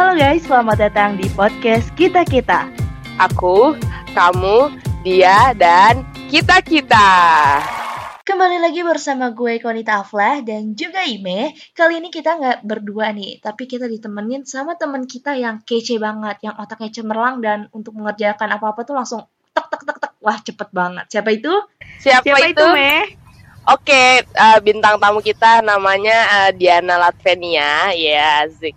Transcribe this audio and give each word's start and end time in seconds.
Halo 0.00 0.16
guys, 0.16 0.48
selamat 0.48 0.76
datang 0.80 1.20
di 1.20 1.28
podcast 1.36 1.92
Kita 1.92 2.24
Kita. 2.24 2.72
Aku, 3.20 3.76
kamu, 4.16 4.72
dia, 5.04 5.52
dan 5.52 6.08
kita-kita. 6.32 7.04
Kembali 8.24 8.64
lagi 8.64 8.80
bersama 8.80 9.28
gue 9.36 9.60
Konita 9.60 10.00
Aflah 10.00 10.40
dan 10.40 10.72
juga 10.72 11.04
Ime. 11.04 11.52
Kali 11.76 12.00
ini 12.00 12.08
kita 12.08 12.32
nggak 12.32 12.64
berdua 12.64 13.12
nih, 13.12 13.44
tapi 13.44 13.68
kita 13.68 13.92
ditemenin 13.92 14.48
sama 14.48 14.72
teman 14.80 15.04
kita 15.04 15.36
yang 15.36 15.60
kece 15.68 16.00
banget, 16.00 16.48
yang 16.48 16.56
otaknya 16.56 16.88
cemerlang 16.96 17.44
dan 17.44 17.68
untuk 17.76 17.92
mengerjakan 17.92 18.56
apa-apa 18.56 18.88
tuh 18.88 18.96
langsung 18.96 19.28
tek 19.52 19.68
tek 19.68 19.84
tek 19.84 20.00
tek. 20.00 20.12
Wah, 20.24 20.40
cepet 20.40 20.68
banget. 20.72 21.12
Siapa 21.12 21.28
itu? 21.28 21.52
Siapa, 22.00 22.24
Siapa 22.24 22.48
itu? 22.48 22.66
Me? 22.72 23.19
Oke, 23.70 24.26
uh, 24.34 24.58
bintang 24.66 24.98
tamu 24.98 25.22
kita 25.22 25.62
namanya 25.62 26.26
uh, 26.26 26.50
Diana 26.50 26.98
Latvenia, 26.98 27.94
ya 27.94 28.42
Zik. 28.50 28.74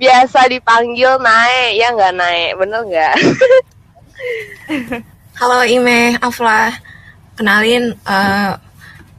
Biasa 0.00 0.48
dipanggil 0.48 1.20
Nae, 1.20 1.76
ya 1.76 1.92
nggak 1.92 2.14
Nae, 2.16 2.56
bener 2.56 2.80
nggak? 2.88 3.14
Halo 5.40 5.60
Ime, 5.68 6.16
Afla. 6.24 6.72
Kenalin 7.36 7.92
uh, 8.08 8.56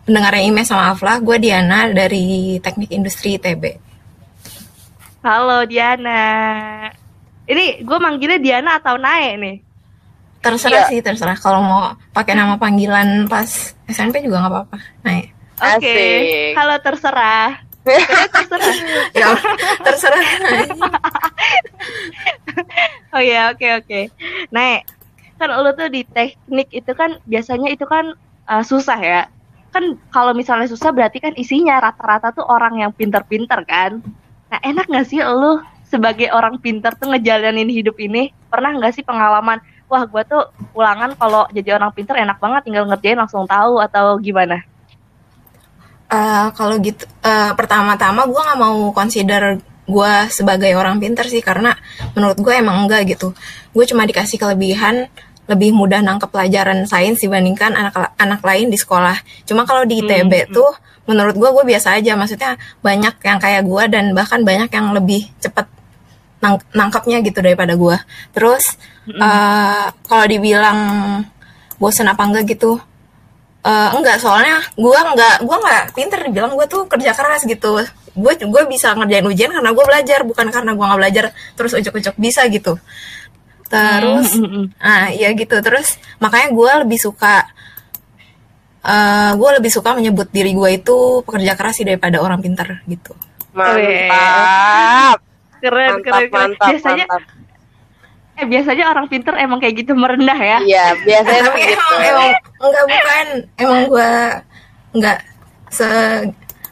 pendengarnya 0.09 0.41
Ime 0.41 0.65
sama 0.65 0.97
Afla, 0.97 1.21
gue 1.21 1.37
Diana 1.37 1.93
dari 1.93 2.57
Teknik 2.57 2.89
Industri 2.89 3.37
ITB. 3.37 3.77
Halo 5.21 5.69
Diana. 5.69 6.17
Ini 7.45 7.85
gue 7.85 7.97
manggilnya 8.01 8.41
Diana 8.41 8.81
atau 8.81 8.97
Nae 8.97 9.37
nih? 9.37 9.57
Terserah 10.41 10.85
Iya. 10.85 10.89
sih, 10.89 10.99
terserah. 10.99 11.37
Kalau 11.37 11.61
mau 11.61 11.93
pakai 12.11 12.33
nama 12.33 12.57
panggilan 12.57 13.29
pas 13.29 13.45
SMP 13.85 14.25
juga 14.25 14.41
nggak 14.41 14.51
apa-apa. 14.51 14.77
Nah, 15.05 15.13
ya. 15.13 15.25
Oke, 15.61 15.93
Asik. 15.93 16.57
halo 16.57 16.75
terserah. 16.81 17.49
Terserah. 18.33 18.75
Ya, 19.17 19.27
terserah. 19.85 20.21
Oh 23.11 23.19
iya, 23.19 23.51
oke 23.51 23.67
oke. 23.83 23.99
Nah, 24.49 24.79
kan 25.35 25.49
lu 25.51 25.69
tuh 25.75 25.91
di 25.91 26.07
teknik 26.07 26.71
itu 26.71 26.91
kan 26.95 27.19
biasanya 27.27 27.67
itu 27.69 27.83
kan 27.83 28.15
uh, 28.47 28.63
susah 28.63 28.97
ya. 28.97 29.21
Kan 29.75 29.99
kalau 30.09 30.31
misalnya 30.31 30.71
susah 30.71 30.95
berarti 30.95 31.19
kan 31.19 31.35
isinya 31.35 31.77
rata-rata 31.83 32.31
tuh 32.31 32.47
orang 32.47 32.79
yang 32.79 32.91
pinter-pinter 32.95 33.61
kan. 33.67 33.99
Nah, 34.47 34.59
enak 34.63 34.87
nggak 34.87 35.07
sih 35.07 35.19
lu 35.19 35.59
sebagai 35.83 36.31
orang 36.31 36.55
pinter 36.63 36.95
tuh 36.95 37.11
ngejalanin 37.11 37.67
hidup 37.67 37.99
ini? 37.99 38.31
Pernah 38.47 38.79
nggak 38.79 38.95
sih 38.95 39.03
pengalaman, 39.03 39.59
wah 39.91 40.07
gua 40.07 40.23
tuh 40.23 40.47
ulangan 40.71 41.11
kalau 41.19 41.43
jadi 41.51 41.75
orang 41.75 41.91
pinter 41.91 42.15
enak 42.15 42.39
banget 42.39 42.63
tinggal 42.63 42.87
ngerjain 42.87 43.19
langsung 43.19 43.43
tahu 43.43 43.83
atau 43.83 44.15
gimana? 44.23 44.63
Eh, 46.11 46.47
kalau 46.55 46.75
gitu, 46.79 47.03
eh, 47.23 47.51
pertama-tama 47.55 48.27
gue 48.27 48.41
nggak 48.41 48.59
mau 48.59 48.91
consider 48.91 49.59
gue 49.87 50.13
sebagai 50.27 50.71
orang 50.75 50.99
pinter 50.99 51.23
sih 51.27 51.39
karena 51.39 51.71
menurut 52.15 52.35
gue 52.39 52.53
emang 52.55 52.87
enggak 52.87 53.07
gitu. 53.15 53.31
Gue 53.71 53.83
cuma 53.87 54.03
dikasih 54.03 54.35
kelebihan 54.39 55.07
lebih 55.47 55.75
mudah 55.75 55.99
nangkep 55.99 56.31
pelajaran 56.31 56.87
sains 56.87 57.19
dibandingkan 57.19 57.75
anak 57.75 58.15
anak 58.15 58.39
lain 58.43 58.67
di 58.71 58.79
sekolah. 58.79 59.19
Cuma 59.43 59.67
kalau 59.67 59.83
di 59.83 59.99
ITB 60.03 60.47
Hmm. 60.47 60.51
tuh 60.51 60.71
menurut 61.07 61.35
gue 61.35 61.49
gue 61.51 61.63
biasa 61.75 61.99
aja. 61.99 62.15
Maksudnya 62.15 62.55
banyak 62.79 63.15
yang 63.23 63.39
kayak 63.39 63.63
gue 63.67 63.83
dan 63.91 64.11
bahkan 64.11 64.43
banyak 64.43 64.67
yang 64.71 64.91
lebih 64.91 65.27
cepet 65.39 65.67
nang- 66.43 66.63
nangkapnya 66.71 67.23
gitu 67.23 67.39
daripada 67.39 67.75
gue. 67.75 67.95
Terus 68.35 68.75
eh, 69.09 69.85
kalau 70.07 70.25
dibilang 70.29 70.79
bosen 71.81 72.05
apa 72.05 72.21
enggak 72.27 72.45
gitu, 72.57 72.77
Eh, 73.61 73.89
enggak 73.93 74.17
soalnya 74.17 74.57
gua 74.73 75.13
enggak 75.13 75.45
gua 75.45 75.61
enggak 75.61 75.83
pinter 75.93 76.17
dibilang 76.25 76.49
gua 76.57 76.65
tuh 76.65 76.89
kerja 76.89 77.13
keras 77.13 77.45
gitu 77.45 77.77
gue 78.11 78.33
gue 78.41 78.63
bisa 78.65 78.91
ngerjain 78.97 79.23
ujian 79.23 79.53
karena 79.53 79.69
gue 79.71 79.85
belajar 79.85 80.19
bukan 80.25 80.49
karena 80.49 80.73
gua 80.73 80.85
nggak 80.91 80.99
belajar 80.99 81.25
terus 81.53 81.71
ujuk-ujuk 81.77 82.17
bisa 82.17 82.41
gitu 82.49 82.81
terus 83.69 84.35
Hmm, 84.35 84.43
hmm, 84.45 84.51
hmm. 84.51 84.65
nah 84.81 85.07
ya 85.13 85.29
gitu 85.31 85.55
terus 85.61 85.95
makanya 86.17 86.49
gua 86.51 86.71
lebih 86.83 86.99
suka 86.99 87.45
eh 88.81 89.31
gue 89.37 89.49
lebih 89.61 89.69
suka 89.69 89.93
menyebut 89.93 90.27
diri 90.33 90.51
gue 90.57 90.69
itu 90.81 91.21
pekerja 91.21 91.53
keras 91.53 91.77
sih 91.77 91.85
daripada 91.85 92.17
orang 92.17 92.41
pinter 92.41 92.81
gitu 92.89 93.13
Mantap. 93.53 95.21
Keren, 95.61 96.01
Mantap, 96.01 96.03
keren, 96.05 96.29
keren. 96.33 96.51
mantap, 96.57 96.69
biasanya 96.73 97.05
mantap. 97.05 97.21
Eh 98.39 98.45
biasanya 98.47 98.85
orang 98.91 99.05
pinter 99.11 99.35
emang 99.35 99.59
kayak 99.59 99.83
gitu 99.83 99.91
merendah 99.97 100.39
ya. 100.39 100.57
Iya, 100.63 100.85
biasanya 101.03 101.41
tuh 101.43 101.53
tapi 101.53 101.61
gitu. 101.61 101.73
emang, 101.75 101.99
emang 102.01 102.29
enggak 102.61 102.85
bukan 102.87 103.27
emang 103.59 103.79
gue 103.89 104.11
enggak 104.95 105.17
se 105.71 105.87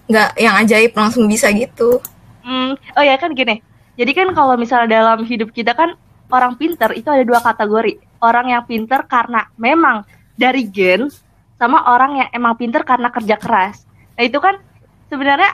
enggak 0.09 0.29
yang 0.39 0.55
ajaib 0.59 0.91
langsung 0.95 1.25
bisa 1.29 1.51
gitu 1.53 2.01
Hmm, 2.49 2.73
oh 2.97 3.03
ya 3.05 3.13
kan 3.21 3.37
gini. 3.37 3.61
Jadi 3.93 4.11
kan 4.17 4.33
kalau 4.33 4.57
misalnya 4.57 4.89
dalam 4.89 5.21
hidup 5.21 5.53
kita 5.53 5.77
kan 5.77 5.93
orang 6.33 6.57
pinter 6.57 6.89
itu 6.97 7.05
ada 7.05 7.21
dua 7.21 7.37
kategori. 7.45 8.01
Orang 8.25 8.49
yang 8.49 8.65
pinter 8.65 9.05
karena 9.05 9.45
memang 9.53 10.01
dari 10.33 10.65
gen 10.65 11.13
sama 11.61 11.85
orang 11.85 12.25
yang 12.25 12.29
emang 12.33 12.57
pinter 12.57 12.81
karena 12.81 13.13
kerja 13.13 13.37
keras. 13.37 13.85
Nah 14.17 14.23
itu 14.25 14.41
kan 14.41 14.57
sebenarnya 15.13 15.53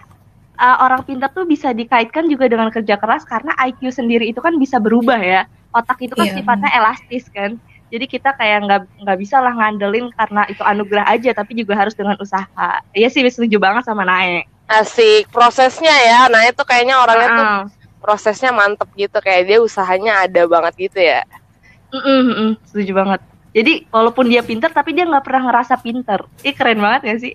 uh, 0.57 0.77
orang 0.83 1.03
pinter 1.03 1.29
tuh 1.31 1.45
bisa 1.45 1.71
dikaitkan 1.71 2.25
juga 2.27 2.49
dengan 2.49 2.71
kerja 2.71 2.95
keras 2.99 3.23
karena 3.27 3.53
IQ 3.55 3.91
sendiri 3.91 4.31
itu 4.31 4.39
kan 4.39 4.55
bisa 4.55 4.79
berubah 4.79 5.19
ya. 5.19 5.43
Otak 5.75 5.99
itu 6.07 6.15
kan 6.15 6.27
Iya. 6.27 6.35
sifatnya 6.39 6.71
elastis 6.71 7.27
kan. 7.31 7.59
Jadi 7.91 8.05
kita 8.09 8.33
kayak 8.33 8.65
nggak 8.65 8.81
nggak 9.05 9.17
bisa 9.21 9.37
lah 9.43 9.53
ngandelin 9.53 10.09
karena 10.15 10.47
itu 10.49 10.63
anugerah 10.65 11.05
aja, 11.05 11.31
tapi 11.37 11.53
juga 11.59 11.77
harus 11.77 11.93
dengan 11.93 12.17
usaha. 12.17 12.69
Iya 12.95 13.07
sih 13.11 13.21
setuju 13.27 13.61
banget 13.61 13.85
sama 13.85 14.03
Nae. 14.07 14.43
Asik 14.65 15.29
prosesnya 15.29 15.93
ya. 15.93 16.25
Nah, 16.25 16.49
itu 16.49 16.65
kayaknya 16.65 16.97
orangnya 16.97 17.29
tuh 17.29 17.45
Heeh. 17.45 17.61
prosesnya 18.01 18.49
mantep 18.49 18.89
gitu 18.97 19.13
kayak 19.21 19.45
dia 19.45 19.57
usahanya 19.61 20.25
ada 20.25 20.49
banget 20.49 20.89
gitu 20.89 20.99
ya. 20.99 21.21
Mm-mm, 21.93 22.19
mm-mm, 22.33 22.49
setuju 22.65 22.91
banget. 22.97 23.21
Jadi 23.55 23.87
walaupun 23.93 24.25
dia 24.27 24.41
pinter 24.43 24.67
tapi 24.73 24.91
dia 24.91 25.05
nggak 25.07 25.23
pernah 25.23 25.47
ngerasa 25.47 25.79
pinter. 25.79 26.19
Ih 26.43 26.51
keren 26.57 26.81
banget 26.81 27.01
ya 27.07 27.15
sih? 27.21 27.33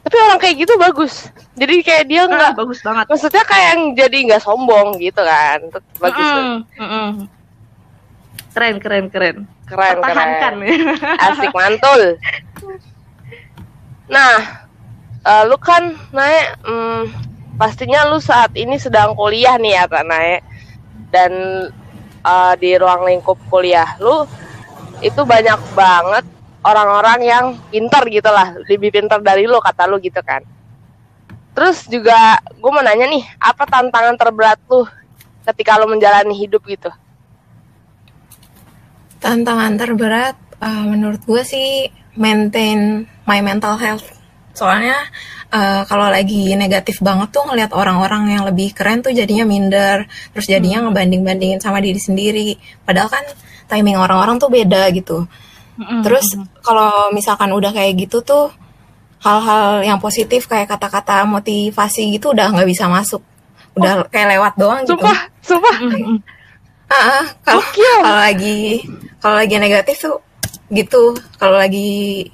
Tapi 0.00 0.16
orang 0.16 0.40
kayak 0.40 0.56
gitu 0.58 0.74
bagus. 0.76 1.28
Jadi 1.54 1.84
kayak 1.84 2.04
dia 2.08 2.24
Nggak 2.24 2.32
nggak 2.32 2.52
bagus 2.56 2.78
banget. 2.80 3.04
maksudnya 3.06 3.44
kayak 3.44 3.66
yang 3.76 3.82
jadi 3.92 4.16
nggak 4.32 4.42
sombong 4.42 4.96
gitu 4.96 5.20
kan. 5.20 5.58
Bagus 6.00 6.26
tuh. 6.26 6.44
Mm-mm, 6.44 6.60
mm-mm. 6.80 7.08
Keren 8.50 8.76
keren 8.80 9.06
keren. 9.08 9.36
Keren 9.68 9.96
Pertahankan. 10.00 10.52
keren. 10.58 10.80
Asik 11.28 11.52
mantul. 11.52 12.16
Nah, 14.08 14.66
eh, 15.22 15.42
lu 15.46 15.56
kan 15.56 15.82
naik 16.10 16.58
hmm, 16.64 17.02
pastinya 17.54 18.08
lu 18.10 18.18
saat 18.18 18.50
ini 18.56 18.74
sedang 18.74 19.14
kuliah 19.14 19.54
nih 19.54 19.78
ya 19.78 19.84
Kak 19.86 20.04
Nae. 20.04 20.40
Dan 21.12 21.32
eh, 22.24 22.52
di 22.58 22.74
ruang 22.74 23.04
lingkup 23.04 23.38
kuliah 23.46 23.94
lu 24.00 24.24
itu 25.00 25.22
banyak 25.22 25.60
banget 25.72 26.24
orang-orang 26.60 27.20
yang 27.24 27.44
pintar 27.68 28.04
gitu 28.08 28.28
lah, 28.28 28.56
lebih 28.68 28.92
pintar 28.92 29.20
dari 29.24 29.48
lu 29.48 29.60
kata 29.60 29.88
lu 29.88 29.96
gitu 30.00 30.20
kan. 30.20 30.44
Terus 31.56 31.84
juga 31.90 32.38
gue 32.56 32.70
mau 32.70 32.84
nanya 32.84 33.10
nih, 33.10 33.24
apa 33.40 33.66
tantangan 33.66 34.16
terberat 34.16 34.60
lu 34.70 34.86
ketika 35.44 35.80
lu 35.80 35.90
menjalani 35.90 36.36
hidup 36.36 36.62
gitu? 36.68 36.92
tantangan 39.20 39.76
terberat 39.76 40.34
uh, 40.64 40.84
menurut 40.88 41.20
gue 41.22 41.42
sih 41.44 41.92
maintain 42.16 43.04
my 43.28 43.44
mental 43.44 43.76
health. 43.76 44.08
Soalnya 44.56 44.96
uh, 45.52 45.84
kalau 45.86 46.08
lagi 46.10 46.56
negatif 46.56 46.98
banget 47.04 47.30
tuh 47.30 47.46
ngelihat 47.46 47.70
orang-orang 47.76 48.34
yang 48.34 48.44
lebih 48.48 48.72
keren 48.72 49.04
tuh 49.04 49.12
jadinya 49.12 49.44
minder. 49.46 50.08
Terus 50.34 50.48
jadinya 50.48 50.88
ngebanding-bandingin 50.88 51.60
sama 51.60 51.78
diri 51.84 52.00
sendiri. 52.00 52.56
Padahal 52.82 53.12
kan 53.12 53.24
timing 53.70 54.00
orang-orang 54.00 54.40
tuh 54.40 54.50
beda 54.50 54.90
gitu 54.90 55.28
Terus 55.78 56.26
kalau 56.60 57.12
misalkan 57.14 57.50
udah 57.54 57.70
kayak 57.72 57.96
gitu 58.08 58.20
tuh 58.20 58.50
hal-hal 59.20 59.84
yang 59.84 60.00
positif 60.00 60.48
kayak 60.48 60.68
kata-kata 60.68 61.28
motivasi 61.28 62.08
gitu 62.16 62.32
udah 62.32 62.52
nggak 62.56 62.68
bisa 62.68 62.88
masuk 62.88 63.20
udah 63.76 64.08
kayak 64.08 64.34
lewat 64.36 64.52
doang 64.56 64.80
gitu 64.82 64.96
Sumpah, 64.96 65.20
sumpah. 65.44 65.76
mm-mm. 65.78 66.18
Ah, 66.90 67.22
ah, 67.22 67.24
kalau 67.46 67.62
kalau 68.02 68.18
lagi 68.18 68.82
kalau 69.22 69.36
lagi 69.38 69.54
negatif 69.62 69.96
tuh 70.02 70.18
gitu. 70.74 71.14
Kalau 71.38 71.54
lagi 71.54 72.26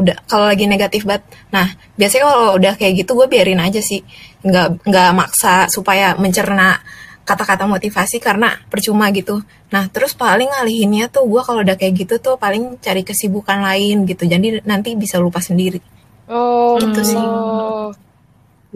udah 0.00 0.16
kalau 0.24 0.48
lagi 0.48 0.64
negatif 0.64 1.04
banget. 1.04 1.28
Nah, 1.52 1.68
biasanya 2.00 2.24
kalau 2.24 2.56
udah 2.56 2.72
kayak 2.80 3.04
gitu 3.04 3.12
gue 3.12 3.28
biarin 3.28 3.60
aja 3.60 3.84
sih. 3.84 4.00
Nggak 4.40 4.88
nggak 4.88 5.10
maksa 5.12 5.68
supaya 5.68 6.16
mencerna 6.16 6.80
kata-kata 7.22 7.64
motivasi 7.70 8.18
karena 8.18 8.58
percuma 8.66 9.08
gitu. 9.14 9.40
Nah, 9.70 9.86
terus 9.88 10.12
paling 10.12 10.50
ngalihinnya 10.50 11.06
tuh 11.08 11.24
gue 11.26 11.42
kalau 11.42 11.62
udah 11.62 11.78
kayak 11.78 12.06
gitu 12.06 12.14
tuh 12.18 12.34
paling 12.34 12.78
cari 12.82 13.06
kesibukan 13.06 13.62
lain 13.62 14.04
gitu. 14.06 14.26
Jadi 14.26 14.62
nanti 14.66 14.94
bisa 14.98 15.22
lupa 15.22 15.38
sendiri. 15.38 15.78
Oh, 16.26 16.78
Gitu 16.80 17.00
sih. 17.14 17.22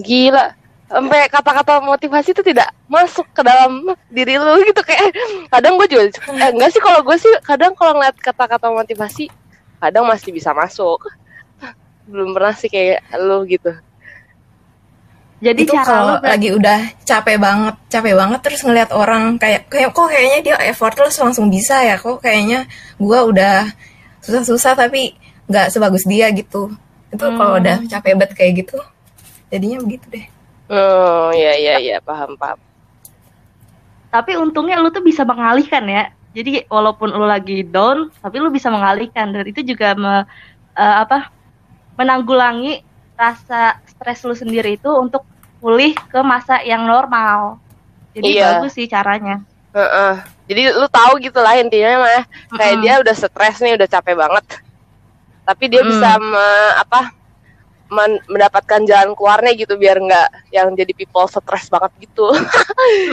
Gila. 0.02 0.54
Sampai 0.87 1.26
kata-kata 1.26 1.82
motivasi 1.82 2.31
itu 2.31 2.43
tidak 2.46 2.70
masuk 2.87 3.26
ke 3.34 3.43
dalam 3.43 3.90
diri 4.06 4.38
lu 4.38 4.62
gitu 4.62 4.87
kayak 4.87 5.10
kadang 5.50 5.75
gue 5.82 5.90
juga 5.90 6.06
eh, 6.38 6.50
enggak 6.54 6.70
sih 6.70 6.78
kalau 6.78 7.02
gue 7.02 7.19
sih 7.19 7.32
kadang 7.42 7.75
kalau 7.75 7.99
ngeliat 7.99 8.14
kata-kata 8.22 8.70
motivasi 8.70 9.26
kadang 9.82 10.06
masih 10.06 10.31
bisa 10.31 10.54
masuk. 10.54 11.10
Belum 12.06 12.31
pernah 12.31 12.54
sih 12.54 12.70
kayak 12.70 13.02
lu 13.19 13.42
gitu. 13.50 13.75
Jadi 15.37 15.69
itu 15.69 15.73
cara 15.77 15.85
kalau 15.85 16.15
ber- 16.17 16.33
lagi 16.33 16.49
udah 16.49 16.79
capek 17.05 17.37
banget 17.37 17.75
capek 17.93 18.15
banget 18.17 18.41
terus 18.41 18.61
ngeliat 18.65 18.91
orang 18.91 19.37
kayak 19.37 19.69
kayak 19.69 19.93
kok 19.93 20.09
kayaknya 20.09 20.38
dia 20.43 20.56
effortless 20.65 21.21
langsung 21.21 21.53
bisa 21.53 21.77
ya 21.81 22.00
kok 22.00 22.19
kayaknya 22.19 22.65
gua 22.97 23.29
udah 23.29 23.69
susah-susah 24.25 24.73
tapi 24.75 25.12
nggak 25.47 25.69
sebagus 25.71 26.09
dia 26.09 26.33
gitu 26.33 26.73
itu 27.12 27.21
kalau 27.23 27.53
Hmm. 27.55 27.61
udah 27.61 27.77
capek 27.85 28.12
banget 28.17 28.33
kayak 28.33 28.53
gitu 28.65 28.81
jadinya 29.47 29.79
begitu 29.79 30.06
deh 30.11 30.27
Oh 30.67 31.31
iya 31.31 31.53
iya 31.55 31.75
iya 31.79 31.97
paham 32.00 32.35
paham. 32.35 32.59
tapi 34.09 34.35
untungnya 34.35 34.81
lu 34.81 34.88
tuh 34.88 35.05
bisa 35.05 35.23
mengalihkan 35.23 35.85
ya. 35.87 36.05
Jadi 36.33 36.65
walaupun 36.67 37.12
lu 37.12 37.25
lagi 37.25 37.65
down, 37.65 38.12
tapi 38.19 38.41
lu 38.41 38.49
bisa 38.49 38.69
mengalihkan 38.69 39.31
dan 39.31 39.44
itu 39.44 39.61
juga 39.62 39.93
me- 39.94 40.27
eh, 40.75 40.97
apa? 41.03 41.31
menanggulangi 41.94 42.85
rasa 43.16 43.80
stres 43.86 44.20
lu 44.22 44.32
sendiri 44.32 44.76
itu 44.76 44.88
untuk 44.88 45.24
pulih 45.56 45.96
ke 46.06 46.20
masa 46.20 46.60
yang 46.62 46.84
normal. 46.84 47.56
Jadi 48.12 48.28
Iya. 48.34 48.60
bagus 48.60 48.72
sih 48.72 48.86
caranya. 48.86 49.40
Heeh. 49.72 50.14
Jadi 50.46 50.62
lu 50.70 50.86
tahu 50.86 51.18
gitu 51.18 51.36
lah 51.36 51.52
intinya 51.54 51.98
mah 51.98 52.22
kayak 52.54 52.74
Mm-mm. 52.74 52.82
dia 52.82 52.94
udah 52.98 53.14
stres 53.14 53.56
nih 53.58 53.74
udah 53.74 53.88
capek 53.90 54.14
banget. 54.14 54.44
Tapi 55.42 55.64
dia 55.66 55.80
Mm. 55.80 55.88
bisa 55.88 56.08
me- 56.16 56.74
apa 56.76 57.00
men- 57.86 58.22
mendapatkan 58.26 58.82
jalan 58.82 59.12
keluarnya 59.12 59.52
gitu 59.54 59.74
biar 59.74 59.96
nggak 59.96 60.28
yang 60.50 60.72
jadi 60.72 60.92
people 60.92 61.24
stres 61.26 61.66
banget 61.66 61.92
gitu. 62.00 62.30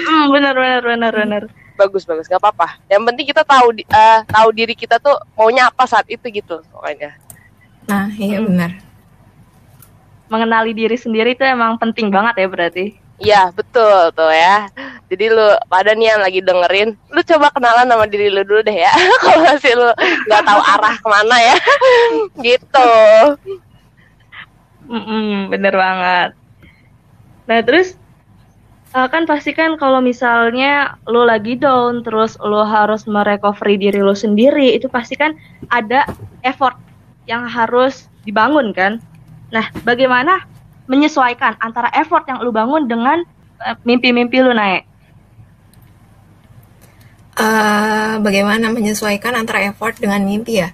Mm, 0.04 0.26
bener 0.30 0.54
bener 0.54 0.82
bener 0.84 1.14
bener. 1.14 1.44
bagus 1.74 2.06
bagus 2.06 2.28
nggak 2.28 2.38
apa-apa. 2.38 2.78
Yang 2.86 3.02
penting 3.04 3.26
kita 3.28 3.42
tahu 3.44 3.68
eh, 3.74 4.20
tahu 4.24 4.48
diri 4.52 4.74
kita 4.74 4.98
tuh 4.98 5.18
maunya 5.34 5.66
apa 5.66 5.84
saat 5.84 6.06
itu 6.06 6.22
gitu 6.30 6.62
pokoknya. 6.70 7.18
nah 7.84 8.08
iya 8.14 8.40
Hmm. 8.40 8.48
benar 8.48 8.72
Mengenali 10.34 10.74
diri 10.74 10.98
sendiri 10.98 11.38
itu 11.38 11.46
emang 11.46 11.78
penting 11.78 12.10
banget 12.10 12.42
ya 12.42 12.48
berarti. 12.50 12.86
Iya 13.22 13.54
betul 13.54 14.10
tuh 14.18 14.34
ya. 14.34 14.68
Jadi 15.08 15.30
lu 15.30 15.48
pada 15.70 15.94
nih 15.94 16.18
yang 16.18 16.22
lagi 16.26 16.42
dengerin, 16.42 16.98
lu 17.14 17.22
coba 17.22 17.54
kenalan 17.54 17.86
sama 17.86 18.06
diri 18.10 18.34
lu 18.34 18.42
dulu 18.42 18.66
deh 18.66 18.74
ya. 18.74 18.90
Kalau 19.22 19.46
masih 19.46 19.74
lu 19.78 19.90
nggak 20.28 20.44
tahu 20.44 20.62
arah 20.66 20.96
ke 20.98 21.08
mana 21.08 21.36
ya, 21.38 21.58
gitu. 22.50 22.92
Mm-mm, 24.90 25.54
bener 25.54 25.74
banget. 25.78 26.30
Nah 27.46 27.60
terus 27.62 27.96
eh, 28.98 29.08
kan 29.08 29.24
pasti 29.30 29.54
kan 29.54 29.78
kalau 29.78 30.02
misalnya 30.02 30.98
lo 31.06 31.24
lagi 31.24 31.54
down, 31.56 32.02
terus 32.02 32.36
lo 32.42 32.66
harus 32.66 33.06
merecovery 33.06 33.78
diri 33.78 34.02
lo 34.02 34.18
sendiri, 34.18 34.74
itu 34.74 34.90
pasti 34.90 35.14
kan 35.14 35.38
ada 35.70 36.10
effort 36.42 36.76
yang 37.30 37.46
harus 37.46 38.12
dibangun 38.28 38.76
kan. 38.76 39.00
Nah 39.54 39.70
bagaimana 39.86 40.44
menyesuaikan 40.90 41.62
antara 41.62 41.94
effort 41.94 42.26
yang 42.26 42.42
lo 42.42 42.50
bangun 42.50 42.90
dengan 42.90 43.22
eh, 43.62 43.78
mimpi-mimpi 43.86 44.42
lo 44.42 44.52
naik? 44.52 44.84
Eh, 47.34 48.14
bagaimana 48.22 48.70
menyesuaikan 48.70 49.34
antara 49.34 49.66
effort 49.66 49.98
dengan 49.98 50.22
mimpi 50.22 50.62
ya 50.62 50.70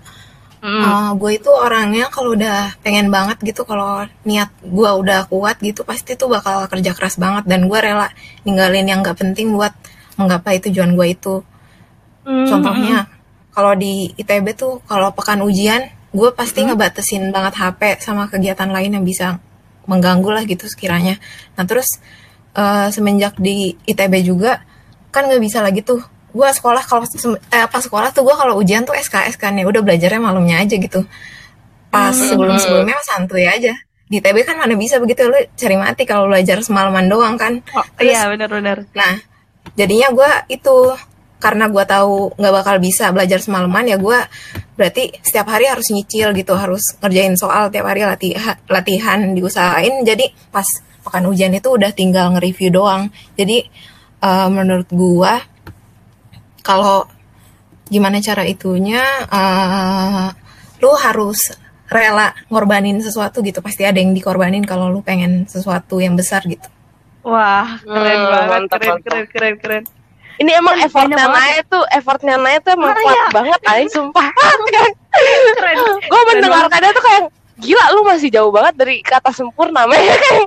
Mm. 0.59 1.15
gue 1.15 1.39
itu 1.39 1.47
orangnya 1.47 2.11
kalau 2.11 2.35
udah 2.35 2.75
pengen 2.83 3.07
banget 3.07 3.39
gitu 3.47 3.63
kalau 3.63 4.03
niat 4.27 4.51
gue 4.59 4.89
udah 4.91 5.23
kuat 5.31 5.55
gitu 5.63 5.87
pasti 5.87 6.19
tuh 6.19 6.27
bakal 6.27 6.67
kerja 6.67 6.91
keras 6.91 7.15
banget 7.15 7.47
dan 7.47 7.63
gue 7.71 7.79
rela 7.79 8.11
ninggalin 8.43 8.83
yang 8.83 8.99
gak 8.99 9.23
penting 9.23 9.55
buat 9.55 9.71
menggapai 10.19 10.59
tujuan 10.67 10.99
gue 10.99 11.07
itu 11.15 11.35
Mm, 12.27 12.45
contohnya 12.51 13.07
kalau 13.55 13.71
di 13.79 14.11
ITB 14.19 14.51
tuh 14.59 14.83
kalau 14.83 15.15
pekan 15.15 15.39
ujian 15.47 15.87
gue 16.09 16.29
pasti 16.33 16.65
ngebatesin 16.65 17.29
banget 17.29 17.53
HP 17.55 18.01
sama 18.01 18.25
kegiatan 18.25 18.65
lain 18.67 18.97
yang 18.97 19.05
bisa 19.05 19.37
mengganggu 19.85 20.29
lah 20.29 20.43
gitu 20.45 20.65
sekiranya. 20.65 21.17
Nah 21.53 21.65
terus 21.65 21.97
eh, 22.53 22.87
semenjak 22.89 23.37
di 23.37 23.73
ITB 23.85 24.25
juga 24.25 24.61
kan 25.09 25.25
nggak 25.25 25.41
bisa 25.41 25.61
lagi 25.61 25.81
tuh. 25.81 26.01
Gue 26.29 26.45
sekolah 26.45 26.85
kalau 26.85 27.05
eh, 27.05 27.65
pas 27.65 27.81
sekolah 27.81 28.13
tuh 28.13 28.21
gue 28.21 28.35
kalau 28.37 28.57
ujian 28.57 28.85
tuh 28.85 28.93
SKS 28.93 29.37
kan 29.37 29.57
ya 29.57 29.65
udah 29.65 29.81
belajarnya 29.81 30.21
malamnya 30.21 30.61
aja 30.61 30.77
gitu. 30.77 31.05
Pas 31.89 32.13
Hmm. 32.13 32.25
sebelum 32.29 32.55
sebelumnya 32.57 32.97
santuy 33.01 33.45
aja. 33.45 33.73
Di 34.09 34.17
ITB 34.17 34.41
kan 34.41 34.57
mana 34.57 34.73
bisa 34.73 34.97
begitu 34.97 35.25
lu 35.25 35.37
cari 35.53 35.77
mati 35.77 36.05
kalau 36.05 36.25
belajar 36.29 36.61
semalaman 36.61 37.05
doang 37.05 37.37
kan. 37.37 37.61
Oh, 37.73 37.85
Terus- 37.97 38.13
iya 38.13 38.25
bener-bener. 38.25 38.85
Nah, 38.93 39.21
jadinya 39.73 40.09
gue 40.09 40.31
itu 40.49 40.75
karena 41.39 41.71
gue 41.71 41.83
tahu 41.87 42.35
nggak 42.35 42.53
bakal 42.53 42.75
bisa 42.83 43.09
belajar 43.15 43.39
semalaman 43.39 43.87
ya 43.87 43.97
gue 43.97 44.19
berarti 44.75 45.11
setiap 45.23 45.47
hari 45.49 45.71
harus 45.71 45.87
nyicil 45.91 46.35
gitu 46.35 46.53
harus 46.55 46.83
ngerjain 46.99 47.35
soal 47.39 47.71
tiap 47.71 47.87
hari 47.87 48.03
latihan 48.03 48.55
latihan 48.67 49.19
diusahain 49.31 50.03
jadi 50.03 50.29
pas 50.51 50.67
pekan 51.03 51.23
ujian 51.31 51.55
itu 51.55 51.71
udah 51.71 51.91
tinggal 51.95 52.35
nge-review 52.35 52.69
doang 52.69 53.07
jadi 53.39 53.63
eh, 54.19 54.47
menurut 54.51 54.87
gue 54.91 55.33
kalau 56.61 57.07
gimana 57.89 58.19
cara 58.21 58.43
itunya 58.45 59.01
eh, 59.25 60.27
lu 60.83 60.91
harus 60.95 61.39
rela 61.89 62.31
ngorbanin 62.51 63.01
sesuatu 63.01 63.41
gitu 63.41 63.59
pasti 63.65 63.81
ada 63.83 63.97
yang 63.97 64.13
dikorbanin 64.13 64.61
kalau 64.61 64.91
lu 64.93 65.01
pengen 65.01 65.49
sesuatu 65.49 65.97
yang 65.97 66.13
besar 66.13 66.43
gitu 66.45 66.67
Wah 67.23 67.79
keren 67.85 68.21
Hmm, 68.21 68.31
banget, 68.31 68.63
mantap, 68.69 68.79
keren, 68.79 68.97
mantap. 68.97 69.03
keren 69.03 69.25
keren 69.33 69.55
keren. 69.61 69.83
Ini 70.39 70.51
emang 70.55 70.75
effortnya 70.79 71.27
Naya 71.27 71.59
tuh, 71.67 71.83
effortnya 71.91 72.35
Naya 72.39 72.63
tuh 72.63 72.71
emang 72.71 72.95
kuat 72.95 73.11
iya. 73.11 73.27
banget, 73.35 73.59
Ay, 73.67 73.91
sumpah. 73.91 74.27
keren. 75.59 75.77
gue 75.99 76.21
mendengarkannya 76.31 76.91
tuh 76.95 77.03
kayak 77.03 77.23
gila 77.59 77.85
lu 77.91 78.01
masih 78.07 78.29
jauh 78.31 78.51
banget 78.55 78.73
dari 78.79 78.95
kata 79.03 79.35
sempurna 79.35 79.83
men 79.83 79.99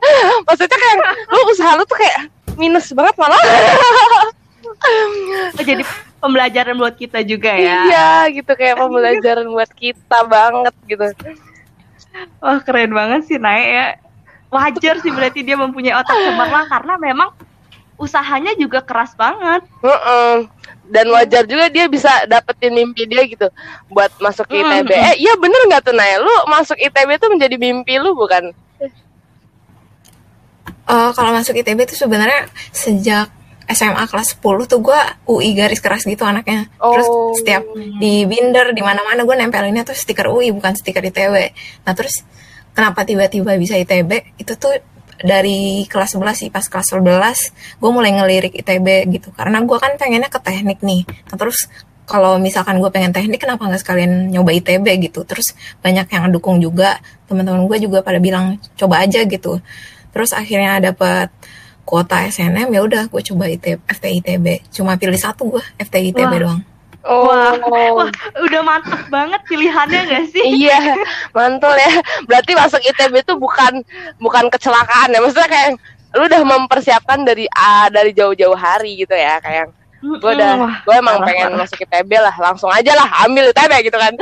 maksudnya 0.49 0.79
kayak 0.81 0.97
lu 1.29 1.41
usaha 1.53 1.77
lu 1.77 1.85
tuh 1.85 1.99
kayak 2.00 2.33
minus 2.56 2.89
banget 2.97 3.15
malah 3.21 3.37
Oh, 4.62 5.65
jadi 5.67 5.83
pembelajaran 6.23 6.79
buat 6.79 6.94
kita 6.94 7.27
juga 7.27 7.50
ya. 7.50 7.83
iya 7.91 8.11
gitu 8.31 8.55
kayak 8.55 8.79
pembelajaran 8.79 9.50
buat 9.50 9.69
kita 9.75 10.23
banget 10.31 10.75
gitu 10.87 11.06
Wah 12.39 12.62
keren 12.62 12.94
banget 12.94 13.27
sih 13.27 13.43
Nae 13.43 13.67
ya. 13.75 13.87
Wajar 14.53 15.03
sih 15.03 15.11
berarti 15.11 15.43
dia 15.43 15.59
mempunyai 15.59 15.97
otak 15.99 16.15
cemerlang 16.15 16.67
karena 16.71 16.94
memang 17.00 17.29
usahanya 18.03 18.59
juga 18.59 18.83
keras 18.83 19.15
banget. 19.15 19.63
Heeh. 19.87 20.51
dan 20.93 21.07
wajar 21.09 21.47
juga 21.49 21.73
dia 21.73 21.89
bisa 21.89 22.11
dapetin 22.29 22.75
mimpi 22.75 23.09
dia 23.09 23.25
gitu 23.25 23.49
buat 23.89 24.13
masuk 24.21 24.45
ke 24.51 24.61
ITB 24.61 24.93
mm. 24.93 25.09
eh 25.09 25.15
iya 25.25 25.39
bener 25.41 25.65
nggak 25.71 25.89
tuh 25.89 25.95
Naya 25.97 26.21
lu 26.21 26.35
masuk 26.53 26.77
ITB 26.77 27.17
tuh 27.17 27.33
menjadi 27.33 27.57
mimpi 27.57 27.97
lu 27.97 28.13
bukan 28.13 28.53
Eh, 30.83 31.11
kalau 31.15 31.31
masuk 31.31 31.55
ITB 31.57 31.87
itu 31.87 31.95
sebenarnya 31.95 32.51
sejak 32.75 33.31
SMA 33.71 34.05
kelas 34.11 34.37
10 34.37 34.67
tuh 34.67 34.82
gue 34.82 35.01
UI 35.31 35.55
garis 35.55 35.81
keras 35.81 36.03
gitu 36.05 36.27
anaknya. 36.27 36.69
Terus 36.77 37.09
Oh. 37.09 37.32
setiap 37.32 37.63
di 38.03 38.27
binder 38.27 38.75
di 38.75 38.82
mana-mana 38.82 39.23
gue 39.23 39.37
nempelinnya 39.39 39.87
tuh 39.87 39.94
stiker 39.94 40.29
UI 40.29 40.51
bukan 40.51 40.75
stiker 40.75 41.01
ITB. 41.01 41.55
Nah 41.87 41.93
terus 41.94 42.27
kenapa 42.75 43.06
tiba-tiba 43.06 43.55
bisa 43.56 43.79
ITB? 43.79 44.37
Itu 44.37 44.59
tuh 44.59 44.77
dari 45.21 45.85
kelas 45.91 46.17
11 46.17 46.47
sih 46.47 46.49
pas 46.49 46.65
kelas 46.65 46.97
11 46.97 47.81
gue 47.81 47.91
mulai 47.93 48.17
ngelirik 48.17 48.55
ITB 48.65 49.13
gitu. 49.13 49.29
Karena 49.37 49.61
gue 49.61 49.77
kan 49.77 49.95
pengennya 50.01 50.33
ke 50.33 50.41
teknik 50.41 50.81
nih. 50.81 51.05
Nah 51.29 51.37
terus 51.37 51.69
kalau 52.09 52.37
misalkan 52.41 52.81
gue 52.81 52.91
pengen 52.91 53.13
teknik 53.15 53.45
kenapa 53.45 53.69
nggak 53.69 53.83
sekalian 53.85 54.33
nyoba 54.33 54.57
ITB 54.57 54.87
gitu? 55.11 55.23
Terus 55.29 55.53
banyak 55.85 56.09
yang 56.09 56.33
dukung 56.33 56.59
juga. 56.59 56.97
Teman-teman 57.29 57.69
gue 57.69 57.79
juga 57.85 58.01
pada 58.01 58.17
bilang 58.17 58.57
coba 58.79 59.05
aja 59.05 59.23
gitu. 59.29 59.61
Terus 60.13 60.33
akhirnya 60.33 60.81
dapat 60.81 61.33
kuota 61.83 62.23
SNM 62.31 62.71
ya 62.71 62.81
udah 62.81 63.03
gue 63.11 63.23
coba 63.33 63.51
ITB, 63.51 63.83
FTITB 63.91 64.47
cuma 64.71 64.95
pilih 64.95 65.19
satu 65.19 65.59
gue 65.59 65.63
FTITB 65.83 66.23
Wah. 66.23 66.39
doang 66.39 66.63
oh. 67.06 67.27
Wah, 67.29 67.55
wah, 67.97 68.11
udah 68.43 68.61
mantep 68.63 69.03
banget 69.11 69.41
pilihannya 69.47 70.01
gak 70.09 70.25
sih? 70.31 70.44
iya 70.44 70.97
mantul 71.37 71.75
ya. 71.75 72.03
Berarti 72.27 72.53
masuk 72.55 72.81
ITB 72.82 73.23
itu 73.23 73.35
bukan 73.39 73.82
bukan 74.19 74.49
kecelakaan 74.51 75.15
ya. 75.15 75.19
Maksudnya 75.23 75.51
kayak 75.51 75.71
lu 76.13 76.29
udah 76.29 76.43
mempersiapkan 76.44 77.25
dari 77.25 77.49
ah, 77.53 77.89
dari 77.89 78.13
jauh-jauh 78.13 78.56
hari 78.56 79.01
gitu 79.01 79.17
ya 79.17 79.41
kayak 79.41 79.73
gue 80.03 80.32
udah 80.35 80.82
gue 80.82 80.94
emang 80.99 81.23
parah, 81.23 81.29
pengen 81.31 81.49
parah. 81.55 81.61
masuk 81.63 81.79
ITB 81.87 82.11
lah. 82.19 82.35
Langsung 82.37 82.71
aja 82.75 82.93
lah 82.99 83.09
ambil 83.25 83.55
ITB 83.55 83.73
gitu 83.87 83.99
kan. 83.99 84.13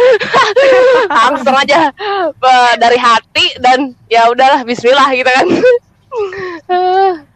Langsung 1.24 1.56
aja 1.56 1.88
eh, 2.28 2.72
dari 2.76 2.98
hati 3.00 3.46
dan 3.58 3.96
ya 4.10 4.28
udahlah 4.28 4.62
Bismillah 4.66 5.08
gitu 5.16 5.30
kan 5.30 5.46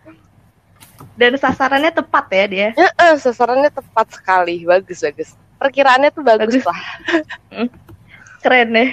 Dan 1.14 1.38
sasarannya 1.38 1.94
tepat 1.94 2.26
ya 2.35 2.44
dia. 2.50 2.68
ya, 2.75 2.88
eh, 2.90 3.14
sasarannya 3.18 3.71
tepat 3.71 4.06
sekali 4.14 4.66
bagus 4.66 4.99
bagus 5.02 5.30
perkiraannya 5.54 6.11
tuh 6.12 6.21
bagus, 6.26 6.61
Bagus. 6.61 6.64
lah 6.66 6.80
Keren 8.44 8.76
deh. 8.76 8.90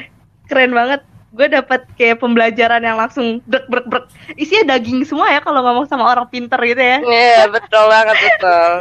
Keren 0.48 0.72
banget. 0.72 1.02
Gue 1.32 1.48
dapat 1.48 1.84
kayak 2.00 2.24
pembelajaran 2.24 2.80
yang 2.84 2.96
langsung 2.96 3.44
brek 3.44 3.68
brek 3.68 3.88
brek. 3.92 4.06
Isinya 4.40 4.76
daging 4.76 5.04
semua 5.04 5.28
ya 5.32 5.44
kalau 5.44 5.60
ngomong 5.64 5.88
sama 5.92 6.08
orang 6.08 6.28
pinter 6.32 6.60
gitu 6.64 6.80
ya. 6.80 7.04
Iya 7.04 7.52
betul 7.52 7.84
banget 7.92 8.16
betul 8.20 8.72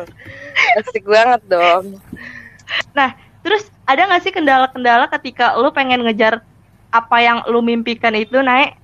asik 0.79 1.05
banget 1.07 1.41
dong 1.49 1.99
Nah, 2.95 3.15
terus 3.43 3.67
ada 3.83 4.07
nggak 4.07 4.23
sih 4.23 4.31
kendala-kendala 4.35 5.11
ketika 5.19 5.59
lu 5.59 5.75
pengen 5.75 6.07
ngejar 6.07 6.39
apa 6.95 7.17
yang 7.19 7.43
lu 7.51 7.63
mimpikan 7.63 8.15
itu 8.15 8.39
naik? 8.39 8.79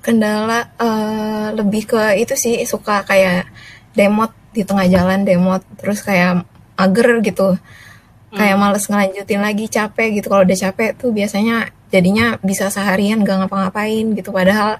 Kendala 0.00 0.72
uh, 0.80 1.52
lebih 1.52 1.88
ke 1.88 2.02
itu 2.20 2.34
sih 2.36 2.64
suka 2.64 3.04
kayak 3.04 3.48
demot 3.92 4.32
di 4.50 4.64
tengah 4.64 4.88
jalan 4.88 5.22
demot 5.22 5.62
terus 5.76 6.00
kayak 6.02 6.42
mager 6.74 7.20
gitu 7.20 7.60
kayak 8.32 8.56
hmm. 8.56 8.62
males 8.62 8.86
ngelanjutin 8.86 9.42
lagi 9.42 9.66
capek 9.68 10.08
gitu 10.22 10.26
kalau 10.32 10.42
udah 10.46 10.58
capek 10.58 10.96
tuh 10.96 11.10
biasanya 11.10 11.68
jadinya 11.90 12.38
bisa 12.40 12.70
seharian 12.70 13.20
gak 13.26 13.44
ngapa-ngapain 13.44 14.14
gitu 14.14 14.30
padahal 14.30 14.78